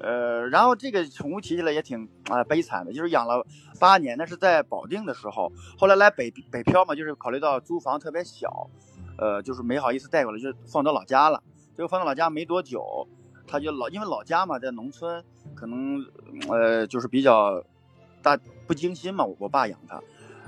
[0.00, 3.44] 呃，然后这个宠物骑起来也挺啊悲惨的，就是养了
[3.80, 8.70] 八年，那是在保定的时候，后来来北北漂嘛，就是考虑到租房特别小，
[9.18, 11.42] 呃，就是没好意思带过来，就放到老家了。
[11.74, 13.08] 结果放到老家没多久，
[13.48, 16.04] 他就老因为老家嘛，在农村，可能
[16.48, 17.64] 呃就是比较
[18.22, 19.24] 大不精心嘛。
[19.38, 20.00] 我爸养它，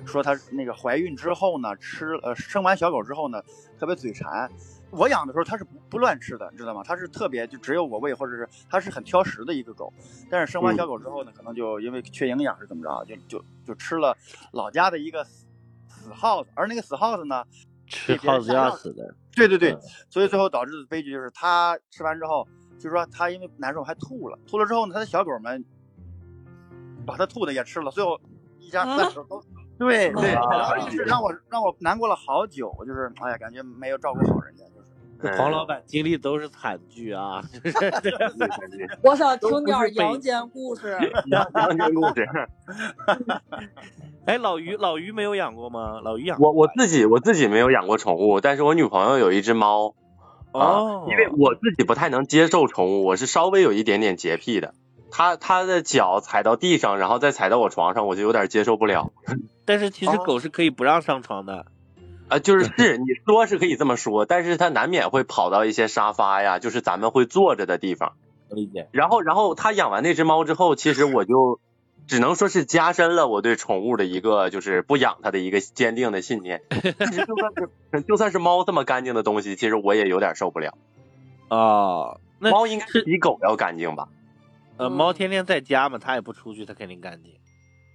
[0.04, 3.42] 说它那个怀孕之后呢，吃呃生完小狗之后呢，
[3.78, 4.50] 特别嘴馋。
[4.90, 6.82] 我养的时候它是不不乱吃的，你知道吗？
[6.84, 9.92] 它是特别就只有我喂，或者是它是很挑食的一个狗。
[10.28, 14.16] 但是生完小狗之后呢，可能就因为缺营养是怎么着，就就就吃了
[14.52, 15.46] 老家的一个死
[15.86, 17.44] 死耗子，而那个死耗子呢，
[17.86, 19.14] 吃耗子要死的。
[19.32, 22.48] 对对对，所以最后导致的悲剧就是它吃完之后，
[22.80, 25.62] 就是说他因为难受还吐了，吐了之后呢，它的小狗们
[27.06, 28.18] 把他吐的也吃了，最后
[28.58, 29.42] 一家三口都
[29.78, 30.30] 对 对，
[30.90, 34.64] 是让我让我难过了好久，就是哎呀，感觉没有照顾好人家。
[35.22, 37.42] 就是黄老板经历都是惨剧啊！
[39.04, 40.98] 我想听点阳间故事。
[41.26, 42.26] 阳间故事。
[44.24, 46.00] 哎，老于，老于没有养过吗？
[46.02, 49.94] 老于养我，我自己我自己没有养过宠物，但是我女朋友有一只猫。
[50.52, 51.06] 哦。
[51.10, 54.74] 因为我自己不太能接受宠物，我是稍微有一点点洁癖的。
[55.10, 59.12] 它它的脚踩到地上，然后再踩到我床上，我就有点接受不了。
[59.64, 61.66] 但是其实狗是可以不让上床的。
[62.28, 68.12] 啊，就是是你说是可以这么说，但是它难免会跑到一些沙发呀，就是咱们会坐着的地方。
[68.50, 68.88] 理解。
[68.92, 71.60] 然后，然后他养完那只猫之后，其实我就
[72.10, 76.60] 只能说是加深了我对宠物的一个就是不养它的一个坚定的信念。
[76.70, 77.52] 其实就算
[77.92, 80.76] 是就算是猫这么干净的东西，其实我也有点受不了。
[81.48, 84.08] 啊，猫应该是比狗要干净吧？
[84.76, 87.32] 呃，猫天天在家嘛，它也不出去，它肯定干净。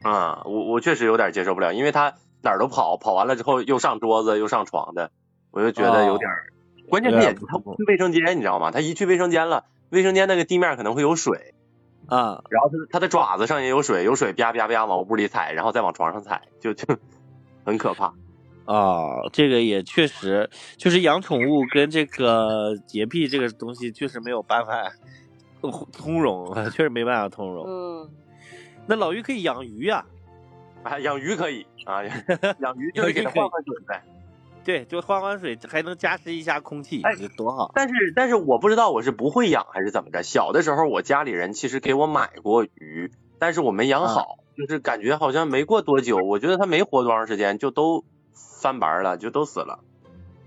[0.01, 2.15] 啊，我我确实有点接受不了，因为它。
[2.41, 5.09] 哪儿都跑，跑完了之后又上桌子又上床的，
[5.49, 6.53] 我就觉得有点儿。
[6.87, 8.69] 关键是也他不去卫生间，你知道吗？
[8.69, 11.55] 它一去卫生间了，卫生间那个地面可能会有水
[12.07, 16.97] 啊，然后它它的爪子上也有水，有水啪啪啪往屋里踩，然后再往床上踩，就就
[17.65, 18.13] 很可怕。
[18.65, 24.91] 啊，这个也确实，就是养宠物跟这个洁癖这个东西确实没有办法
[25.93, 27.65] 通融， 确实没办法通融。
[27.67, 28.09] 嗯，
[28.87, 30.05] 那老于可以养鱼呀。
[30.83, 32.03] 啊，养鱼可以啊，
[32.61, 34.03] 养鱼就是给它换换水呗。
[34.65, 37.71] 对，就换换水，还能加湿一下空气，哎，多好。
[37.75, 40.23] 但是，但是我不知道我是不会养还是怎么着。
[40.23, 49.79] 小的时候，我家里人其实给我买过鱼，但是我没养好，就是感觉好像没过多久，我觉得它没活多长时间就都翻白了，就都死了。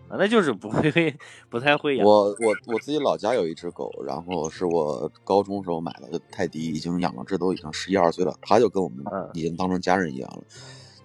[0.09, 1.17] 啊，那就是不会，
[1.51, 2.07] 不太会养。
[2.07, 8.35] 我我我自己老家有一只狗，然后是我高中时候买的泰迪，已经养了，这都已经十一二岁了。
[8.41, 9.05] 它就跟我们
[9.35, 10.43] 已经当成家人一样了，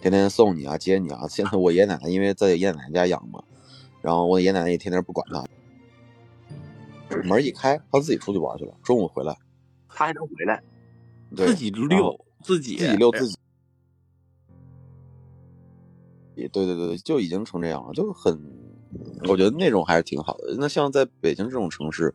[0.04, 1.26] 天天送你啊，接你啊。
[1.30, 3.42] 现在我爷爷奶奶因为在爷爷奶奶家养嘛，
[4.02, 5.46] 然后我爷爷奶奶也天天不管他，
[7.24, 8.74] 门一开，他自己出去玩去了。
[8.84, 9.34] 中午回来，
[9.88, 10.62] 他还能回来，
[11.38, 13.38] 自己遛自己，自己遛自己。
[16.36, 18.38] 对对对，就已经成这样了，就很。
[19.30, 20.54] 我觉得那种还是挺好的。
[20.60, 22.14] 那像在北京这种城市，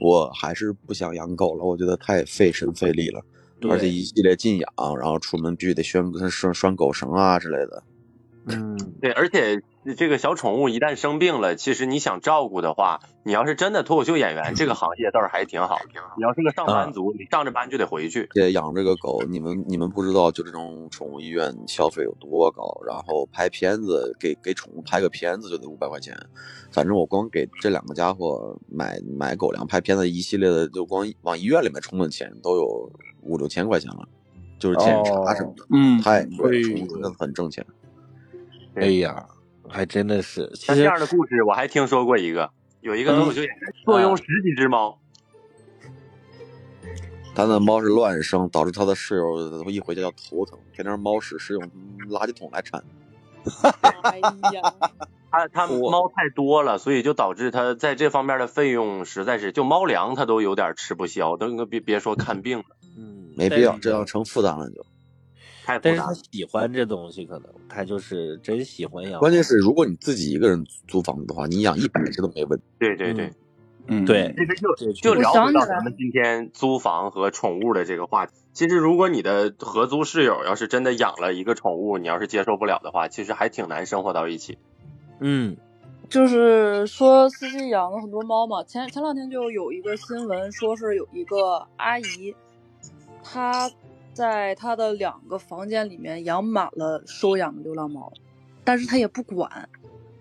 [0.00, 1.62] 我还是不想养狗了。
[1.62, 3.22] 我觉得太费神费力了，
[3.68, 7.82] 而且一系列禁养，然后出门必须得拴拴拴狗绳啊之类的。
[8.48, 9.62] 嗯，对，而且。
[9.96, 15.78] 这个小宠物一旦生病了，其实你想照顾的话，你要是真的脱口秀演员，这个行业倒是还挺好。
[16.16, 18.28] 你要是个上班族，你上着班就得回去。
[18.52, 22.64] 养这个狗，你们你们不知道，就这种宠物医院消费有多高。
[22.84, 26.18] 然后拍片子，给给宠物拍个片子就得五百块钱。
[26.72, 32.90] 反正我光给这两个家伙买买狗粮、拍片子一系列的，就光往医院里面充的钱都有
[33.26, 34.08] 五六千块钱了，
[34.58, 35.66] 就是检查什么的。
[35.70, 37.64] 嗯，太贵，宠物真的很挣钱。
[38.74, 39.26] 哎呀。
[39.68, 42.48] 还真的是，像这样的故事我还听说过一个，
[42.82, 44.96] 有一个脱口秀演员坐拥十几只猫。
[47.34, 51.62] 他的猫是乱生，导致他的室友一回家就头疼，天天猫屎是用
[52.08, 52.80] 垃圾桶来铲。
[54.02, 54.18] 哎
[54.52, 54.74] 呀，
[55.30, 62.64] 他他猫太多了，所以就导致他在这方面的费用实在是，就猫粮他都有点吃不消，都别别说看病了。
[62.96, 64.84] 嗯，没必要，这要成负担了就。
[65.64, 69.18] 太但是他喜欢这东西，可能他就是真喜欢养。
[69.18, 72.64] 关键是，如果你自己一个人租房子的话，你养一百只都没问题。
[72.78, 73.32] 对对对。
[73.88, 78.32] 嗯，对，其实就就聊回到咱们今天租房和宠物的这个话题。
[78.52, 84.58] 其实，如果你的合租室友要是真的养了一个宠物，你要是接受不了的话，其实还挺难生活到一起。
[85.20, 85.56] 嗯，
[86.08, 88.64] 就是说司机养了很多猫嘛。
[88.64, 92.34] 前前两天就有一个新闻，说是有一个阿姨，
[93.22, 93.70] 她
[94.12, 98.12] 在她的两个房间里面养满了收养的流浪猫，
[98.64, 99.68] 但是她也不管。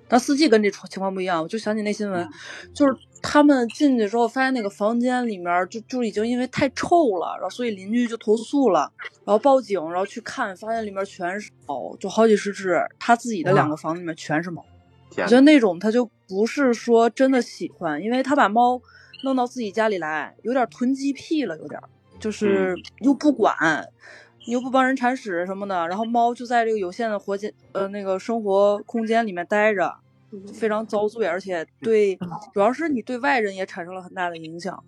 [0.08, 2.30] 但司机跟这情况不一样，我就想起那新闻，
[2.76, 8.90] 就是他们进去之后发现那个房间里面就就已经因为太臭了，然后所以邻居就投诉了，
[9.26, 14.64] 然后报警，然后去看，发现里面全是猫，就好几十只，他自己的两个房子里面全是猫。
[15.18, 18.80] 我觉得那种他就不是说真的喜欢，因为他把猫
[19.24, 21.80] 弄到自己家里来，有点囤积癖了，有点
[22.20, 23.56] 就是又不管。
[24.48, 29.92] 你又不帮人铲屎什么的，然后猫就在这个有限的活间呃那个生活空间里面待着，
[30.54, 32.18] 非常遭罪，而且对
[32.54, 34.84] 主要是你对外人也产生了很大的影响。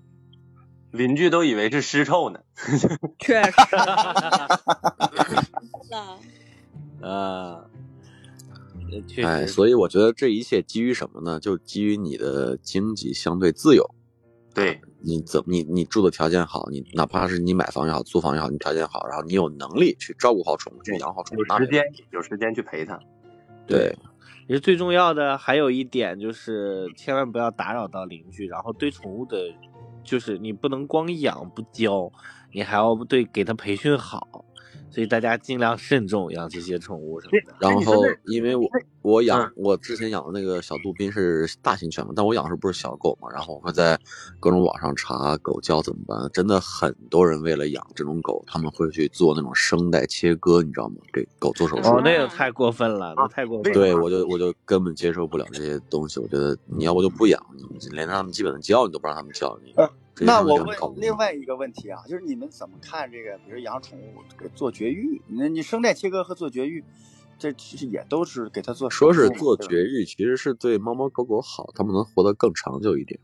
[0.92, 2.40] 邻居都以为是尸臭呢。
[3.20, 3.52] 确实。
[7.02, 7.66] 啊，
[9.08, 9.54] 确哎，实。
[9.54, 11.40] 所以我觉得这一切基于什么呢？
[11.40, 13.94] 就基于你的经济相对自由。
[14.54, 23.00] 对，你怎么你你住的条件好，你哪怕是你买房也好，租房也好，你条件好，然后你有能力去照顾好宠物，去养好宠物，有时间有时间去陪它。
[23.68, 23.96] 对，
[24.48, 29.38] 其实最重要的还有一点就是，千万不要打扰到邻居，然后对宠物的，
[30.06, 32.10] 就是你不能光养不教，
[32.54, 34.46] 你还要对给它培训好，
[34.98, 37.54] 所以大家尽量慎重养这些宠物什么的。
[37.60, 38.68] 然后因为我
[39.04, 43.96] 我养我之前养的那个小杜宾是大型犬嘛，但我养的时候不是小狗嘛，然后我会在
[44.40, 46.18] 各种网上查狗叫怎么办。
[46.34, 50.96] 真的很多人为了养这种狗，他们会去做那种声带切割，你知道吗？
[51.14, 51.90] 给狗做手术。
[51.90, 53.80] 哦，那个太过分了，那太过分了。
[53.80, 56.20] 对，我就我就根本接受不了这些东西。
[56.20, 59.74] 我觉得你要不就不养，你连让他们基本的叫你都不让他们叫你。
[59.76, 59.88] 呃，
[60.22, 63.38] 那我问问另外一个问题啊，就是你们怎么看这个？
[63.46, 64.04] 比如养宠物
[64.56, 66.84] 做绝育，那你声带切割和做绝育，
[67.38, 68.90] 这其实也都是给它做。
[68.90, 73.20] 说是做绝育，其实是对猫猫狗狗好，它们能活得更长久一点。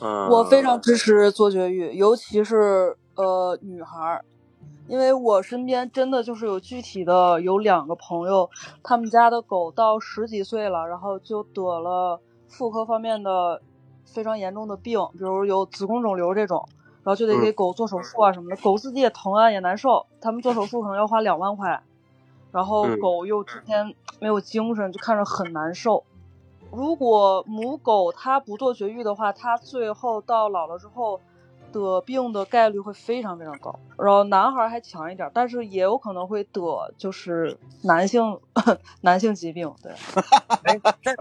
[0.00, 4.24] 嗯，我非常支持做绝育，尤其是呃女孩儿，
[4.88, 8.50] 因为我身边真的就是有具体的有两个朋友，
[8.82, 13.62] 他们家的狗到十几岁了，然后就得了妇科方面的
[14.04, 16.68] 非常严重的病，比如有子宫肿瘤这种，
[17.02, 21.82] 然后就得给狗做手术啊什么的，狗自己也疼啊也难受，他们做手术可能要花两万块，
[22.52, 26.04] 然后狗又天天没有精神，就看着很难受。
[26.70, 31.20] 如果母狗它不做绝育的话，它最后到老了之后
[31.70, 33.78] 得病的概率会非常非常高。
[33.96, 38.40] 然后男孩还强一点，但是也有可能会得就是男性
[39.02, 39.72] 男性疾病。
[39.82, 39.92] 对，
[40.64, 41.12] 哎，那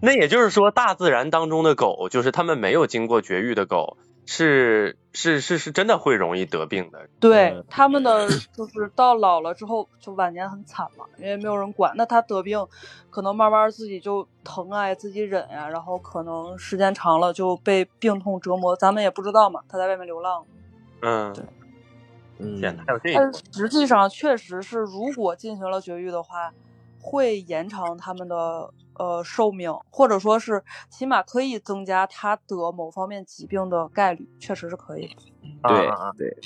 [0.00, 7.08] 那也就是说，大自然当中的狗，就是它们没有经过绝育的狗，是是是是真的会容易得病的。
[7.18, 11.92] 对，他们的就是到老了之后就晚年很惨嘛，因为没有人管。
[11.96, 12.66] 那他得病，
[13.10, 19.60] 可能慢慢自己就疼啊，自己忍呀、啊，然后可能时间长了就被病痛折磨，咱们也不知道嘛。
[19.68, 20.44] 他在外面流浪。
[21.02, 21.44] 嗯，对。
[22.38, 26.52] 嗯，天，还有这但实际上确实是，如果进行了绝育的话，
[27.00, 35.14] 会延长他们的呃寿命，或者说是起码可以增加他得某方面疾病的概率，确实是可以的。
[35.62, 36.36] 对啊、对，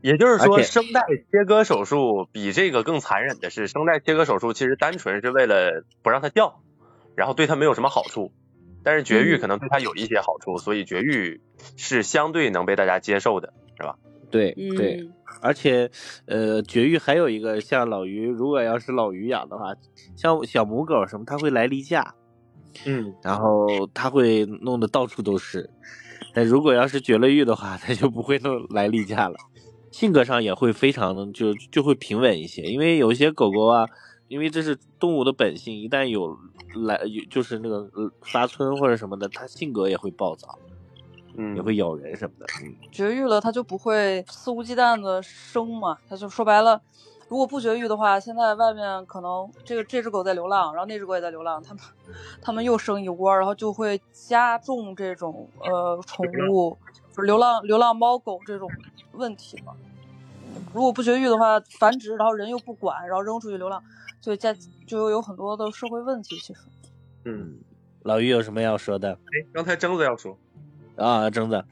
[0.00, 6.60] 也就是说，声带切割手术比这个更残忍的是，声带切割手术其实单纯是为了不让它掉，
[7.14, 8.32] 然后对它没有什么好处。
[8.84, 11.42] 但是绝育可能对它有一些好处，嗯、所以绝育
[11.76, 13.98] 是相对能被大家接受的，是吧？
[14.30, 15.00] 对对。
[15.00, 15.88] 嗯而且，
[16.24, 19.72] 呃，绝育还有一个，像老鱼，如果要是老鱼养的话，
[20.16, 22.14] 像小母狗什么，它会来例假，
[22.86, 25.68] 嗯，然后它会弄得到处都是。
[26.34, 29.36] 但如果要是绝了育的话，它就不会弄来例假了，
[29.92, 32.62] 性格上也会非常的就就会平稳一些。
[32.62, 33.86] 因为有些狗狗啊，
[34.26, 36.36] 因为这是动物的本性，一旦有
[36.86, 37.88] 来有就是那个
[38.22, 40.58] 发春或者什么的，它性格也会暴躁。
[41.40, 42.46] 嗯，也会咬人什么的。
[42.64, 45.96] 嗯，绝育了，它就不会肆无忌惮的生嘛。
[46.08, 46.82] 它就说白了，
[47.28, 51.82] 如果不绝育的话，现在外面可能这个这只狗在流浪，然后那只狗也在流浪，它们
[52.42, 56.76] 它们又生一窝，然后就会加重这种呃宠物
[57.12, 58.68] 就是流浪流浪猫狗这种
[59.12, 59.72] 问题嘛。
[60.74, 63.80] 如果不绝育的话，繁殖，然后人又不管，然后扔出去流浪，
[64.20, 64.52] 就加
[64.86, 66.36] 就有很多的社会问题。
[66.38, 66.60] 其实，
[67.24, 67.58] 嗯，
[68.02, 69.12] 老于有什么要说的？
[69.12, 70.36] 哎，刚才征子要说
[70.98, 71.64] 啊，正子，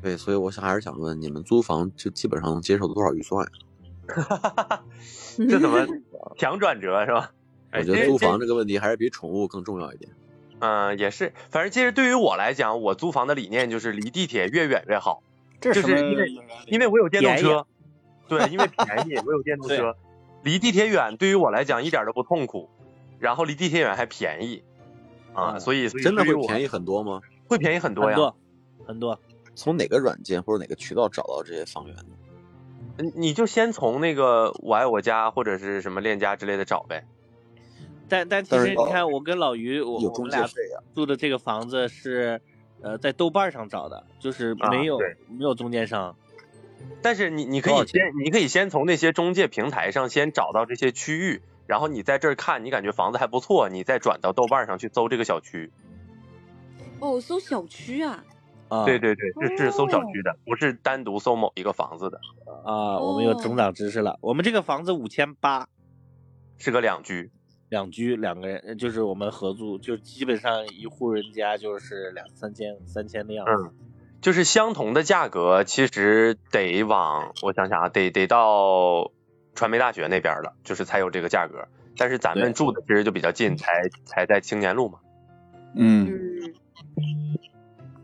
[0.00, 3.52] 对，所以我想还是想问，你们租房就基本上能接受多少预算呀？
[4.08, 4.84] 哈哈哈，
[5.36, 5.86] 这怎么
[6.36, 7.32] 强转折是吧？
[7.74, 10.12] 我觉得租房这个问题还是比宠物更重要一点。
[10.60, 15.22] 嗯，也是，反正其实对于我来讲，我租房的理念就是离地铁越远越好，
[15.60, 16.30] 就是因为
[16.66, 17.66] 因为我有电动车。
[18.28, 19.96] 对，因为便宜，我有电动 车，
[20.42, 22.70] 离地铁远，对于我来讲一点都不痛苦，
[23.18, 24.62] 然后离地铁远还便宜，
[25.34, 27.20] 啊，所以真的会便宜很多吗？
[27.52, 28.36] 会便宜很多呀，很多，
[28.86, 29.20] 很多。
[29.54, 33.10] 从哪个软件或者哪个渠道找到这些房源呢？
[33.14, 37.04] 你就先从那个我爱我家或者是什么链家之类的找呗。
[38.08, 40.46] 但但其实你看，我跟老于，我我们俩
[40.94, 42.40] 住的这个房子是
[42.82, 44.98] 呃在豆瓣上找的，就是没有
[45.28, 46.16] 没有中间商。
[47.00, 55.70] 但是你你可以先你可以先从那些中介平台上先找到这些区域，然后你在这儿看，你感觉房子还不错，你再转到豆瓣上去搜这个小区。
[57.02, 58.24] 哦，搜小区啊？
[58.68, 62.20] 啊，对对对，是是搜小区的，不是单独搜某一个房子的。
[62.64, 64.18] 啊，我们有增长知识了。
[64.22, 65.68] 我们这个房子五千八，
[66.58, 67.32] 是个两居，
[67.68, 73.74] 两居两个人，就是我们合租，就基本上一户人家就是两三千三千的样子。
[74.20, 79.10] 就是相同的价格，其实得往我想想啊，得得到
[79.56, 81.66] 传媒大学那边了，就是才有这个价格。
[81.96, 85.00] 但是咱们住的其实就比较近，才才在青年路嘛。
[85.74, 86.06] 嗯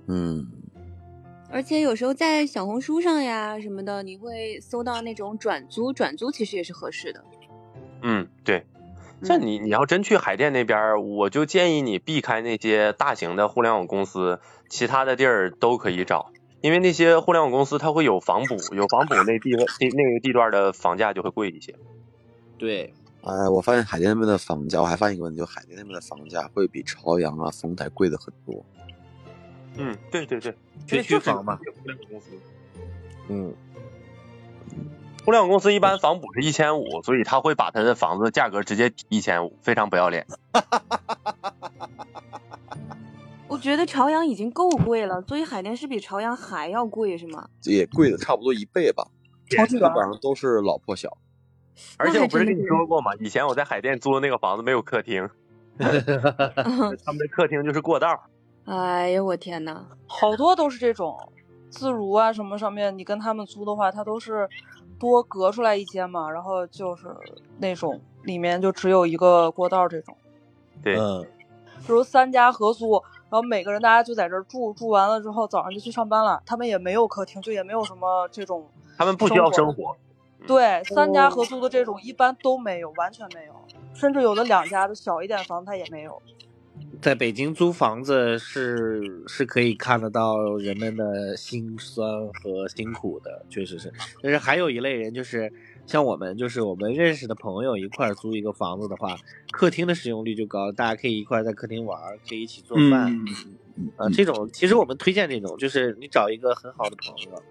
[0.06, 0.46] 嗯。
[1.50, 7.24] 而且有时候在小红书上呀什么的，你会搜到那种转租，转租其实也是合适的。
[8.02, 8.64] 嗯，对。
[9.22, 14.40] 像你你要真去海淀那边，我就建议你避开那些大型的互联网公司。
[14.70, 21.74] 其他的地儿都可以找，因为那些互联网公司它会有房补，有房补那地那那个地段的房价就会贵一些。
[22.58, 22.92] 对，
[23.28, 28.64] 哎，我发现海淀那边的房价，我还发现一个问题，就海淀那边的房价会比朝阳啊、丰台贵的很多。
[29.76, 30.56] 嗯，对对对，
[30.86, 31.56] 学区房嘛。
[31.56, 32.30] 互联网公司。
[33.28, 33.54] 嗯，
[35.26, 40.26] 互联网公司一般房补是一千五，所以他会把他的房子价格直接提一千五，非常不要脸。
[43.46, 47.46] 我觉得朝阳已经够贵了，所以海淀是比朝阳还要贵，是吗？
[47.64, 49.06] 也贵的差不多一倍吧，
[49.48, 51.18] 基本上都是老破小。
[51.96, 53.12] 而且我不是跟你说过吗？
[53.20, 55.28] 以前我在海淀租的那个房子没有客厅，
[55.78, 58.08] 他们的客厅就是过道。
[58.66, 61.16] 哎呀，我天呐， 好多都是这种，
[61.70, 64.48] 自如啊什么上面，你跟他们租的话，它都是
[64.98, 67.06] 多隔出来一间嘛，然后就是
[67.58, 70.16] 那种里面就只有一个过道这种。
[70.82, 70.96] 对，
[71.86, 73.02] 比如三家合租。
[73.30, 76.42] 然后每个人大家就在这儿住，住完了之后早上就去上班了。
[76.46, 78.66] 他们也没有客厅，就也没有什么这种。
[78.96, 79.94] 他们不需要生活。
[80.48, 83.54] 对，三家合租的这种一般都没有，完全没有。
[83.94, 86.20] 甚至有的两家的小一点房子他也没有。
[87.00, 93.92] 在北京租房子是是可以看得到人们的辛酸和辛苦的，确实是。
[94.20, 95.52] 但是还有一类人就是。
[95.88, 99.16] 像我们就是我们认识的朋友一块租一个房子的话，
[99.50, 103.10] 客厅的使用率就高，大家可以一块在客厅玩，可以一起做饭。
[103.96, 107.42] 啊，这种其实我们推荐这种，就是你找一个很好的朋友，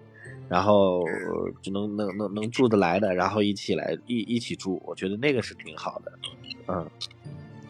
[0.48, 1.04] 然后
[1.60, 6.12] 就能能能能住得来的，然后一起来一一起住，我觉得那个是挺好的。
[6.68, 6.90] 嗯，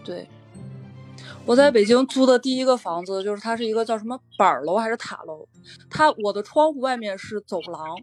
[0.05, 0.29] 对，
[1.45, 5.49] 我在北京租的第一个房子就是它是一个叫什么板楼还是塔楼，
[5.91, 7.97] 它我的窗户外面是走廊。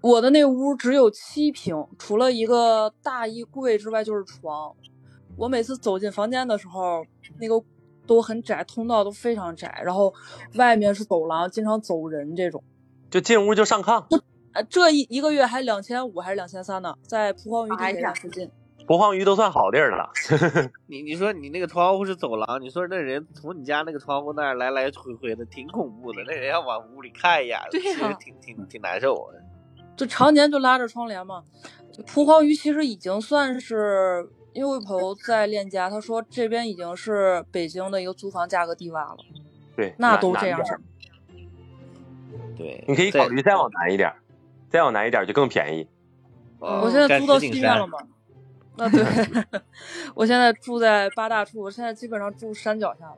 [0.00, 4.74] 我的那屋只有七平，除了一个大衣柜之外就是床。
[5.36, 7.06] 我每次走进房间的时候，
[7.38, 7.62] 那个
[8.06, 10.12] 都很窄，通道都非常窄，然后
[10.56, 12.62] 外面是走廊，经常走人这种。
[13.12, 14.02] 就进屋就上炕。
[14.54, 16.94] 呃，这一一个月还两千五还是两千三呢？
[17.02, 18.50] 在蒲黄榆地铁站附近。
[18.86, 20.10] 蒲黄榆都算好地儿了。
[20.88, 26.22] 你你说你那个窗户是走廊，你说那人从你家那个窗户那儿来来回回的，挺恐怖的。
[26.26, 29.42] 那人要往屋里看一眼，对呀，挺挺挺难受的。
[29.94, 31.44] 就常年就拉着窗帘嘛，
[32.06, 39.18] 蒲黄榆其实已经算是，因为我朋友在链家，他说这边已经是北京的一个租房价格低洼了。
[39.76, 40.58] 对，那都这样。
[42.56, 44.12] 对，你可以考虑再往南一点，
[44.70, 45.88] 再往南一点就更便宜。
[46.58, 47.98] 我现在租到西面了嘛？
[48.76, 49.04] 那对，
[50.14, 53.16] 我现在住在八大处，我现在基本上住山脚下了。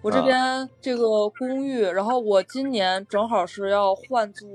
[0.00, 4.46] 我这边这个公寓，然后我今年正好是要换租。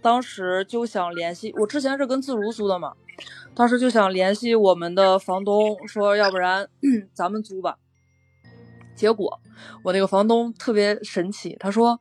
[0.00, 2.94] 当时就想联系我之前是跟自如租的嘛，
[3.54, 6.68] 当时就想联系我们的房东，说要不然
[7.12, 7.78] 咱们租吧。
[8.94, 9.40] 结果
[9.82, 11.98] 我那个房东特别神奇，他说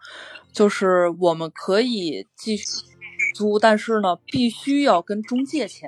[0.57, 2.65] 就是我们可以继续
[3.35, 5.87] 租，但是呢必须要跟中介签，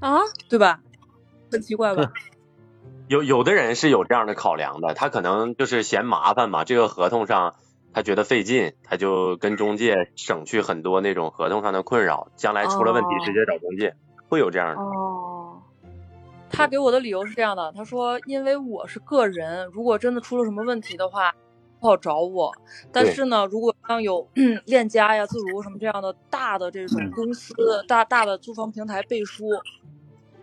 [0.00, 0.20] 啊，
[0.50, 0.82] 对吧？
[1.50, 2.12] 很奇怪吧？
[3.08, 7.54] 有有的人是有这样的考量的，他可能就是嫌麻烦嘛，这个合同上
[7.94, 13.94] 他觉得费劲，他就跟中介省去很多那种合同上的困扰，将来出了问题哦直接找中介，
[14.28, 14.82] 会有这样的。
[14.82, 15.62] 哦，
[16.50, 21.45] 他给我的理由是这样的，他说因为我是个人，如果真的出了什么问题的话，不
[21.80, 22.52] 好找我。
[22.92, 24.26] 但是呢，如果像有
[24.66, 27.54] 链家呀、自如什么这样的大的这种公司、
[27.86, 29.50] 大大的租房平台背书，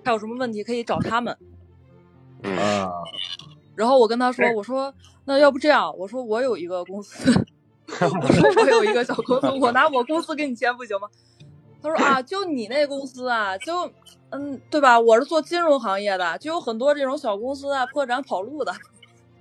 [0.03, 1.37] 还有什么问题可以找他们。
[2.43, 2.89] 嗯，啊，
[3.75, 4.93] 然后我跟他说：“我说
[5.25, 7.31] 那要不这样，我说我有一个公司，
[7.87, 11.07] 我说我有一个小公司，我拿我公司给你签不行吗？”
[11.81, 13.89] 他说：“啊，就你那公司啊，就
[14.29, 14.99] 嗯，对吧？
[14.99, 18.73] 我是做金融行业的，就有很多这种小公司啊，破产跑路的，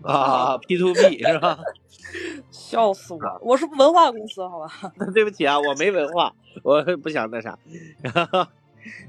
[0.08, 1.58] 啊，P to B 是吧？
[2.50, 3.20] 笑死我！
[3.42, 4.68] 我是文化公司，好吧？
[4.98, 7.58] 那对不起啊，我没文化，我不想那啥。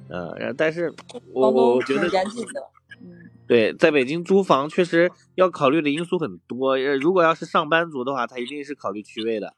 [0.09, 0.93] 呃，但是
[1.33, 2.09] 我我觉得
[3.47, 6.71] 对，在北京租房确实要考虑的因素很多。
[6.73, 9.53] 呃，如果要是上班族的话，他一定是考虑区位的，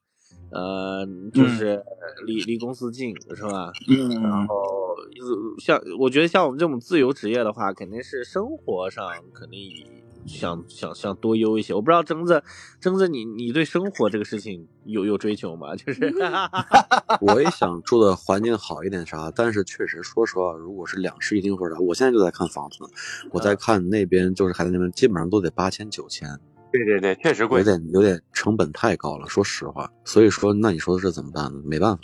[0.52, 1.84] 呃，就是
[2.26, 3.72] 离离公司近，是吧？
[3.90, 9.70] 嗯然后呃像我觉得像我们这种自由职业的话，肯定是生活上肯定
[10.28, 11.74] 想想想多优一些。
[11.74, 12.44] 我不知道征子，
[12.80, 15.76] 征子你你对生活这个事情有有追求吗？
[15.76, 16.14] 就是
[17.22, 22.90] 我也想住的环境好一点啥，但是确实说实话，如果是两室一厅或者啥，我现在就在看房子呢，
[23.32, 26.40] 我在看那边就是海淀那边，基本上都得八千九千，
[26.72, 27.64] 对对对，确实贵有。
[27.64, 29.92] 点有点成本太高了，说实话。
[30.04, 31.62] 所以说，那你说这怎么办呢？
[31.66, 32.04] 没办法，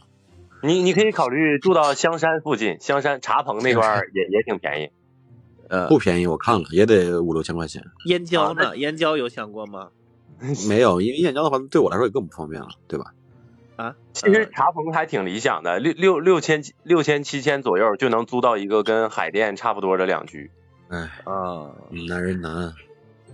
[0.63, 4.91] 你你可以考虑住到香山附近，香山茶棚那块 也也挺便宜。
[5.71, 7.81] 呃，不便宜，我看了也得五六千块钱。
[8.05, 8.75] 燕郊呢？
[8.75, 9.87] 燕郊有想过吗？
[10.67, 13.13] 没有，因为燕郊的话对我来说也更不方便了，对吧？
[13.77, 20.51] 啊，其实茶棚还挺理想的，六六六千六千七千左右就能租到一个跟海淀差不多的两居。
[20.89, 21.71] 哎，啊，
[22.09, 22.73] 男人难。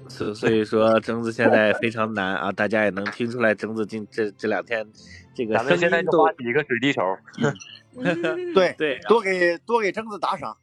[0.08, 4.88] 所所以说征子现在非常难啊，大家也能听出来征子今这这两天
[5.34, 7.02] 这个声咱们现在就花起一个水滴筹。
[8.54, 10.56] 对对多给多给征子打赏。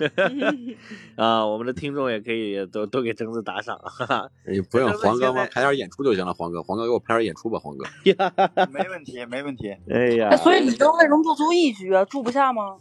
[1.16, 4.30] 啊，我们的听众也可以都都给征子打赏，哈哈。
[4.46, 5.40] 也不用黄哥吗？
[5.40, 7.84] 现在排点演出就行了，黄哥，黄哥给我排点演出吧，黄哥。
[8.72, 9.74] 没问题，没问题。
[9.88, 12.04] 哎呀哎，，所以李征为什么不租一居啊？
[12.04, 12.76] 住不下吗？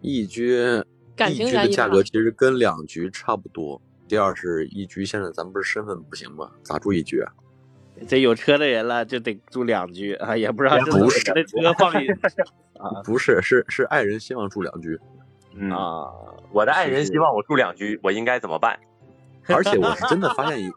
[0.00, 0.56] 一居
[1.16, 3.80] 感一居的价格其实跟两居差不多。
[4.06, 6.50] 第二是一居，现在咱们不是身份不行吗？
[6.62, 7.32] 咋住一居啊？
[8.08, 12.08] 这有车的人了就得住两居啊，也不知道这不是那车放里
[12.76, 14.98] 啊不是，是是爱人希望住两居，
[15.56, 16.10] 嗯，啊，
[16.52, 18.78] 我的爱人希望我住两居，我应该怎么办？
[19.48, 20.70] 而且我是真的发现一，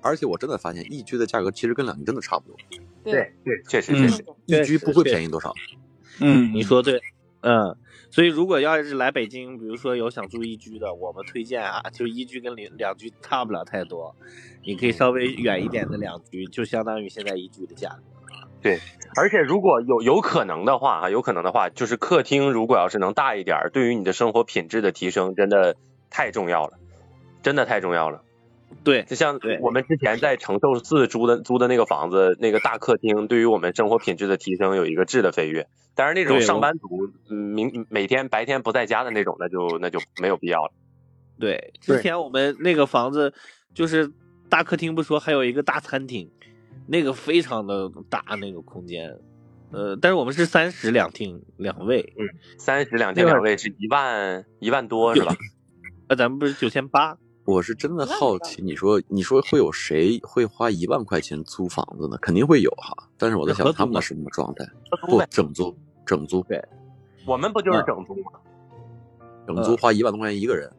[0.00, 2.56] 而且我真的发现一居的价格其实跟两居真的差不多，
[3.02, 4.24] 对对，确实嗯确实。
[4.46, 5.52] 一居不会便宜多少。
[6.20, 7.00] 嗯你说对，
[7.40, 7.76] 嗯，
[8.10, 14.14] 所以如果要是来北京，比如说有想住一居的，我们推荐啊，就一居跟两两居差不了太多，
[14.64, 18.02] 你可以稍微远一点的两居，就相当于现在一居的价格。
[19.16, 25.76] 而且如果有有可能的话，啊，有可能的话，就是客厅如果要是能大一点儿，对于你的生活品质的提升真的
[26.10, 26.78] 太重要了，
[27.42, 28.22] 真的太重要了。
[28.82, 35.68] 对，就像我们之前在承寿寺租的租的那个房子，那个大客厅，对于我们生活品质的提升有一个质的飞跃。
[35.94, 36.88] 但是，那种上班族，
[37.30, 40.72] 嗯，明每天白天不在家的那种，那就那就没有必要了。
[41.38, 43.32] 对，之前我们那个房子
[43.74, 44.10] 就是
[44.48, 46.28] 大客厅不说，还有一个大餐厅，
[46.86, 49.18] 那个非常的大那个空间，
[49.70, 55.34] 呃，但是我们是三室两厅两卫，嗯三室两厅两卫是一万一万多是吧？
[56.08, 62.16] 呃，咱们不是九千八，我是真的好奇，你说你说会有谁会花一万块钱租房子呢？
[62.18, 64.64] 肯定会有哈，但是我在想他们的什么状态？
[64.90, 66.44] 合租呗，不整租，整租，
[67.26, 68.32] 我们不就是整租吗？
[69.46, 70.70] 整租花一万多块钱一个人，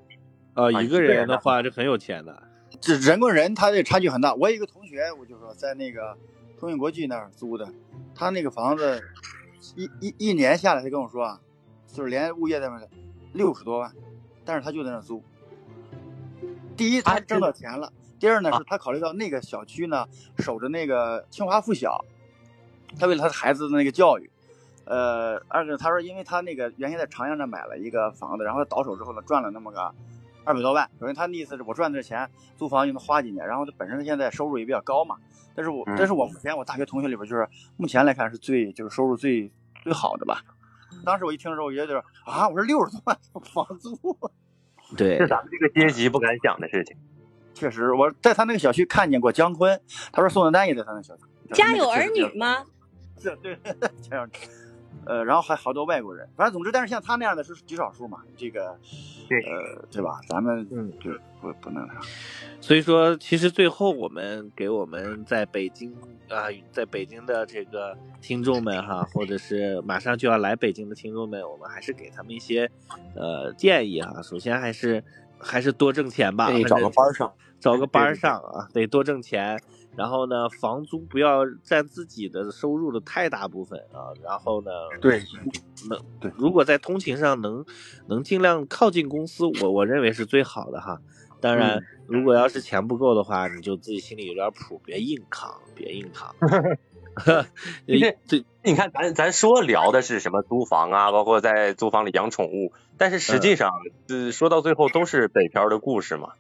[0.53, 2.41] 呃，一个啊一个人呢人的话是很有钱的，
[2.85, 4.35] 这人跟人他这差距很大。
[4.35, 6.15] 我有一个同学，我就说在那个
[6.59, 7.67] 通讯国际那儿租的，
[8.13, 9.01] 他那个房子
[9.75, 11.41] 一一一年下来，他跟我说啊，
[11.87, 12.87] 就是连物业在那儿
[13.33, 13.91] 六十多万，
[14.45, 15.23] 但是他就在那儿租。
[16.77, 20.05] 第一，他啊挣到钱了；第二呢，啊是他考虑到那个小区呢
[20.37, 22.05] 守着那个清华附小，
[22.99, 24.29] 他为了他孩子的那个教育。
[24.85, 29.91] 呃，二个他说，因为他那个原先在长阳那买了一个房子，然后他倒手之后呢，赚了那么个
[30.45, 30.89] 二百多万。
[30.99, 35.17] 首先他的意思是我赚这钱租房就能花几年，然后他本身现在收入也比较高嘛。
[35.55, 39.51] 但是我，嗯这是我目前我大学同学里边就是目前来看是最就是收入最
[39.83, 40.41] 最好的吧。
[41.03, 43.17] 当时我一听的时候，我觉得就是啊，我说六十多万
[43.53, 43.97] 房租，
[44.95, 46.95] 对是咱们这个阶级不敢想的事情。
[47.53, 49.81] 确实，我在他那个小区看见过姜昆，
[50.11, 51.23] 他说宋丹丹也在他那小区。
[51.53, 52.65] 家有儿女吗？
[53.17, 53.57] 是，对，
[54.01, 54.27] 家有。
[55.05, 58.77] 呃，然后还好多外国人，反正总之，但是像他那样的是极少数嘛，这个，
[59.27, 60.19] 对，呃，对吧？
[60.27, 61.99] 咱们嗯，就不不能啥。
[62.59, 65.93] 所以说，其实最后我们给我们在北京
[66.29, 72.69] 啊，在北京的这个听众们哈，或者是马上就要来北京的听众们，我们还是给他们一些
[73.15, 74.21] 呃建议哈。
[74.21, 75.03] 首先还是
[75.37, 79.61] 还是多挣钱吧，找个班上，找个班上啊，得多挣钱。
[79.97, 84.11] 然后呢，房租不要占自己的收入的太大部分啊。
[84.23, 84.71] 然后呢，
[85.01, 85.21] 对，
[85.89, 87.65] 能对，如果在通勤上能
[88.07, 90.99] 能尽量靠近公司，我我认为是最好的哈。
[91.41, 96.35] 当然，如果要是钱不够的话，你就自己心里有点谱，别硬扛，别硬扛。
[97.87, 103.71] 其实这你看，咱咱说聊的是什么租房啊，包括在租房里养宠物，但是实际上，
[104.09, 106.33] 呃，说到最后都是北漂的故事嘛。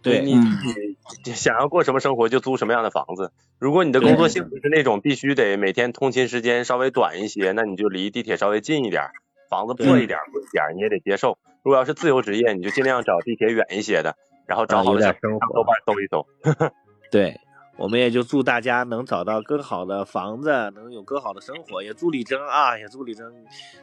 [0.00, 0.91] 对你你
[1.34, 3.32] 想要过什么生活就租什么样的房子。
[3.58, 9.10] 如果你的工作性质是那种必须得每天通勤时间稍微短一些，那你就离地铁稍微近一点，
[9.48, 11.38] 房子破一点贵一点你也得接受。
[11.62, 16.26] 如果要是自由职业，你就尽量找地铁远一些的，然后找好有的小点生活豆瓣搜一搜。
[17.12, 17.40] 对，
[17.76, 23.32] 我们也就祝大家能找到更好的房子，能有更好的生活，也祝李征啊，也祝李征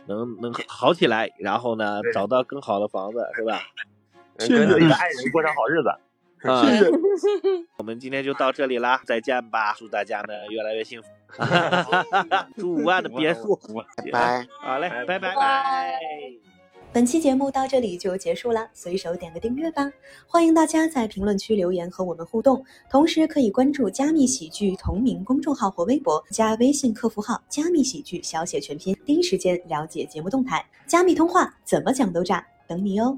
[0.07, 3.61] 能能好起来，然后呢找到更好的房子，是吧？
[4.38, 5.89] 跟自己的爱人过上好日子。
[6.48, 6.64] 啊，
[7.78, 9.76] 我们今天就到这里啦，再见吧！
[9.78, 11.10] 祝大家呢越来越幸福，
[12.58, 13.60] 住五万的别墅，
[13.98, 14.48] 拜拜。
[14.62, 16.00] 好嘞，拜拜拜拜。
[16.92, 19.92] 本期节目到这里就结束了，随手点个订阅吧。
[20.26, 30.66] 欢迎大家在评论区留言和我们互动，同时可以关注加密喜剧同名公众号或微博，加微信客服号“加密喜剧”小写全拼，第一时间了解节目动态。
[30.88, 33.16] 加密通话怎么讲都炸，等你哦。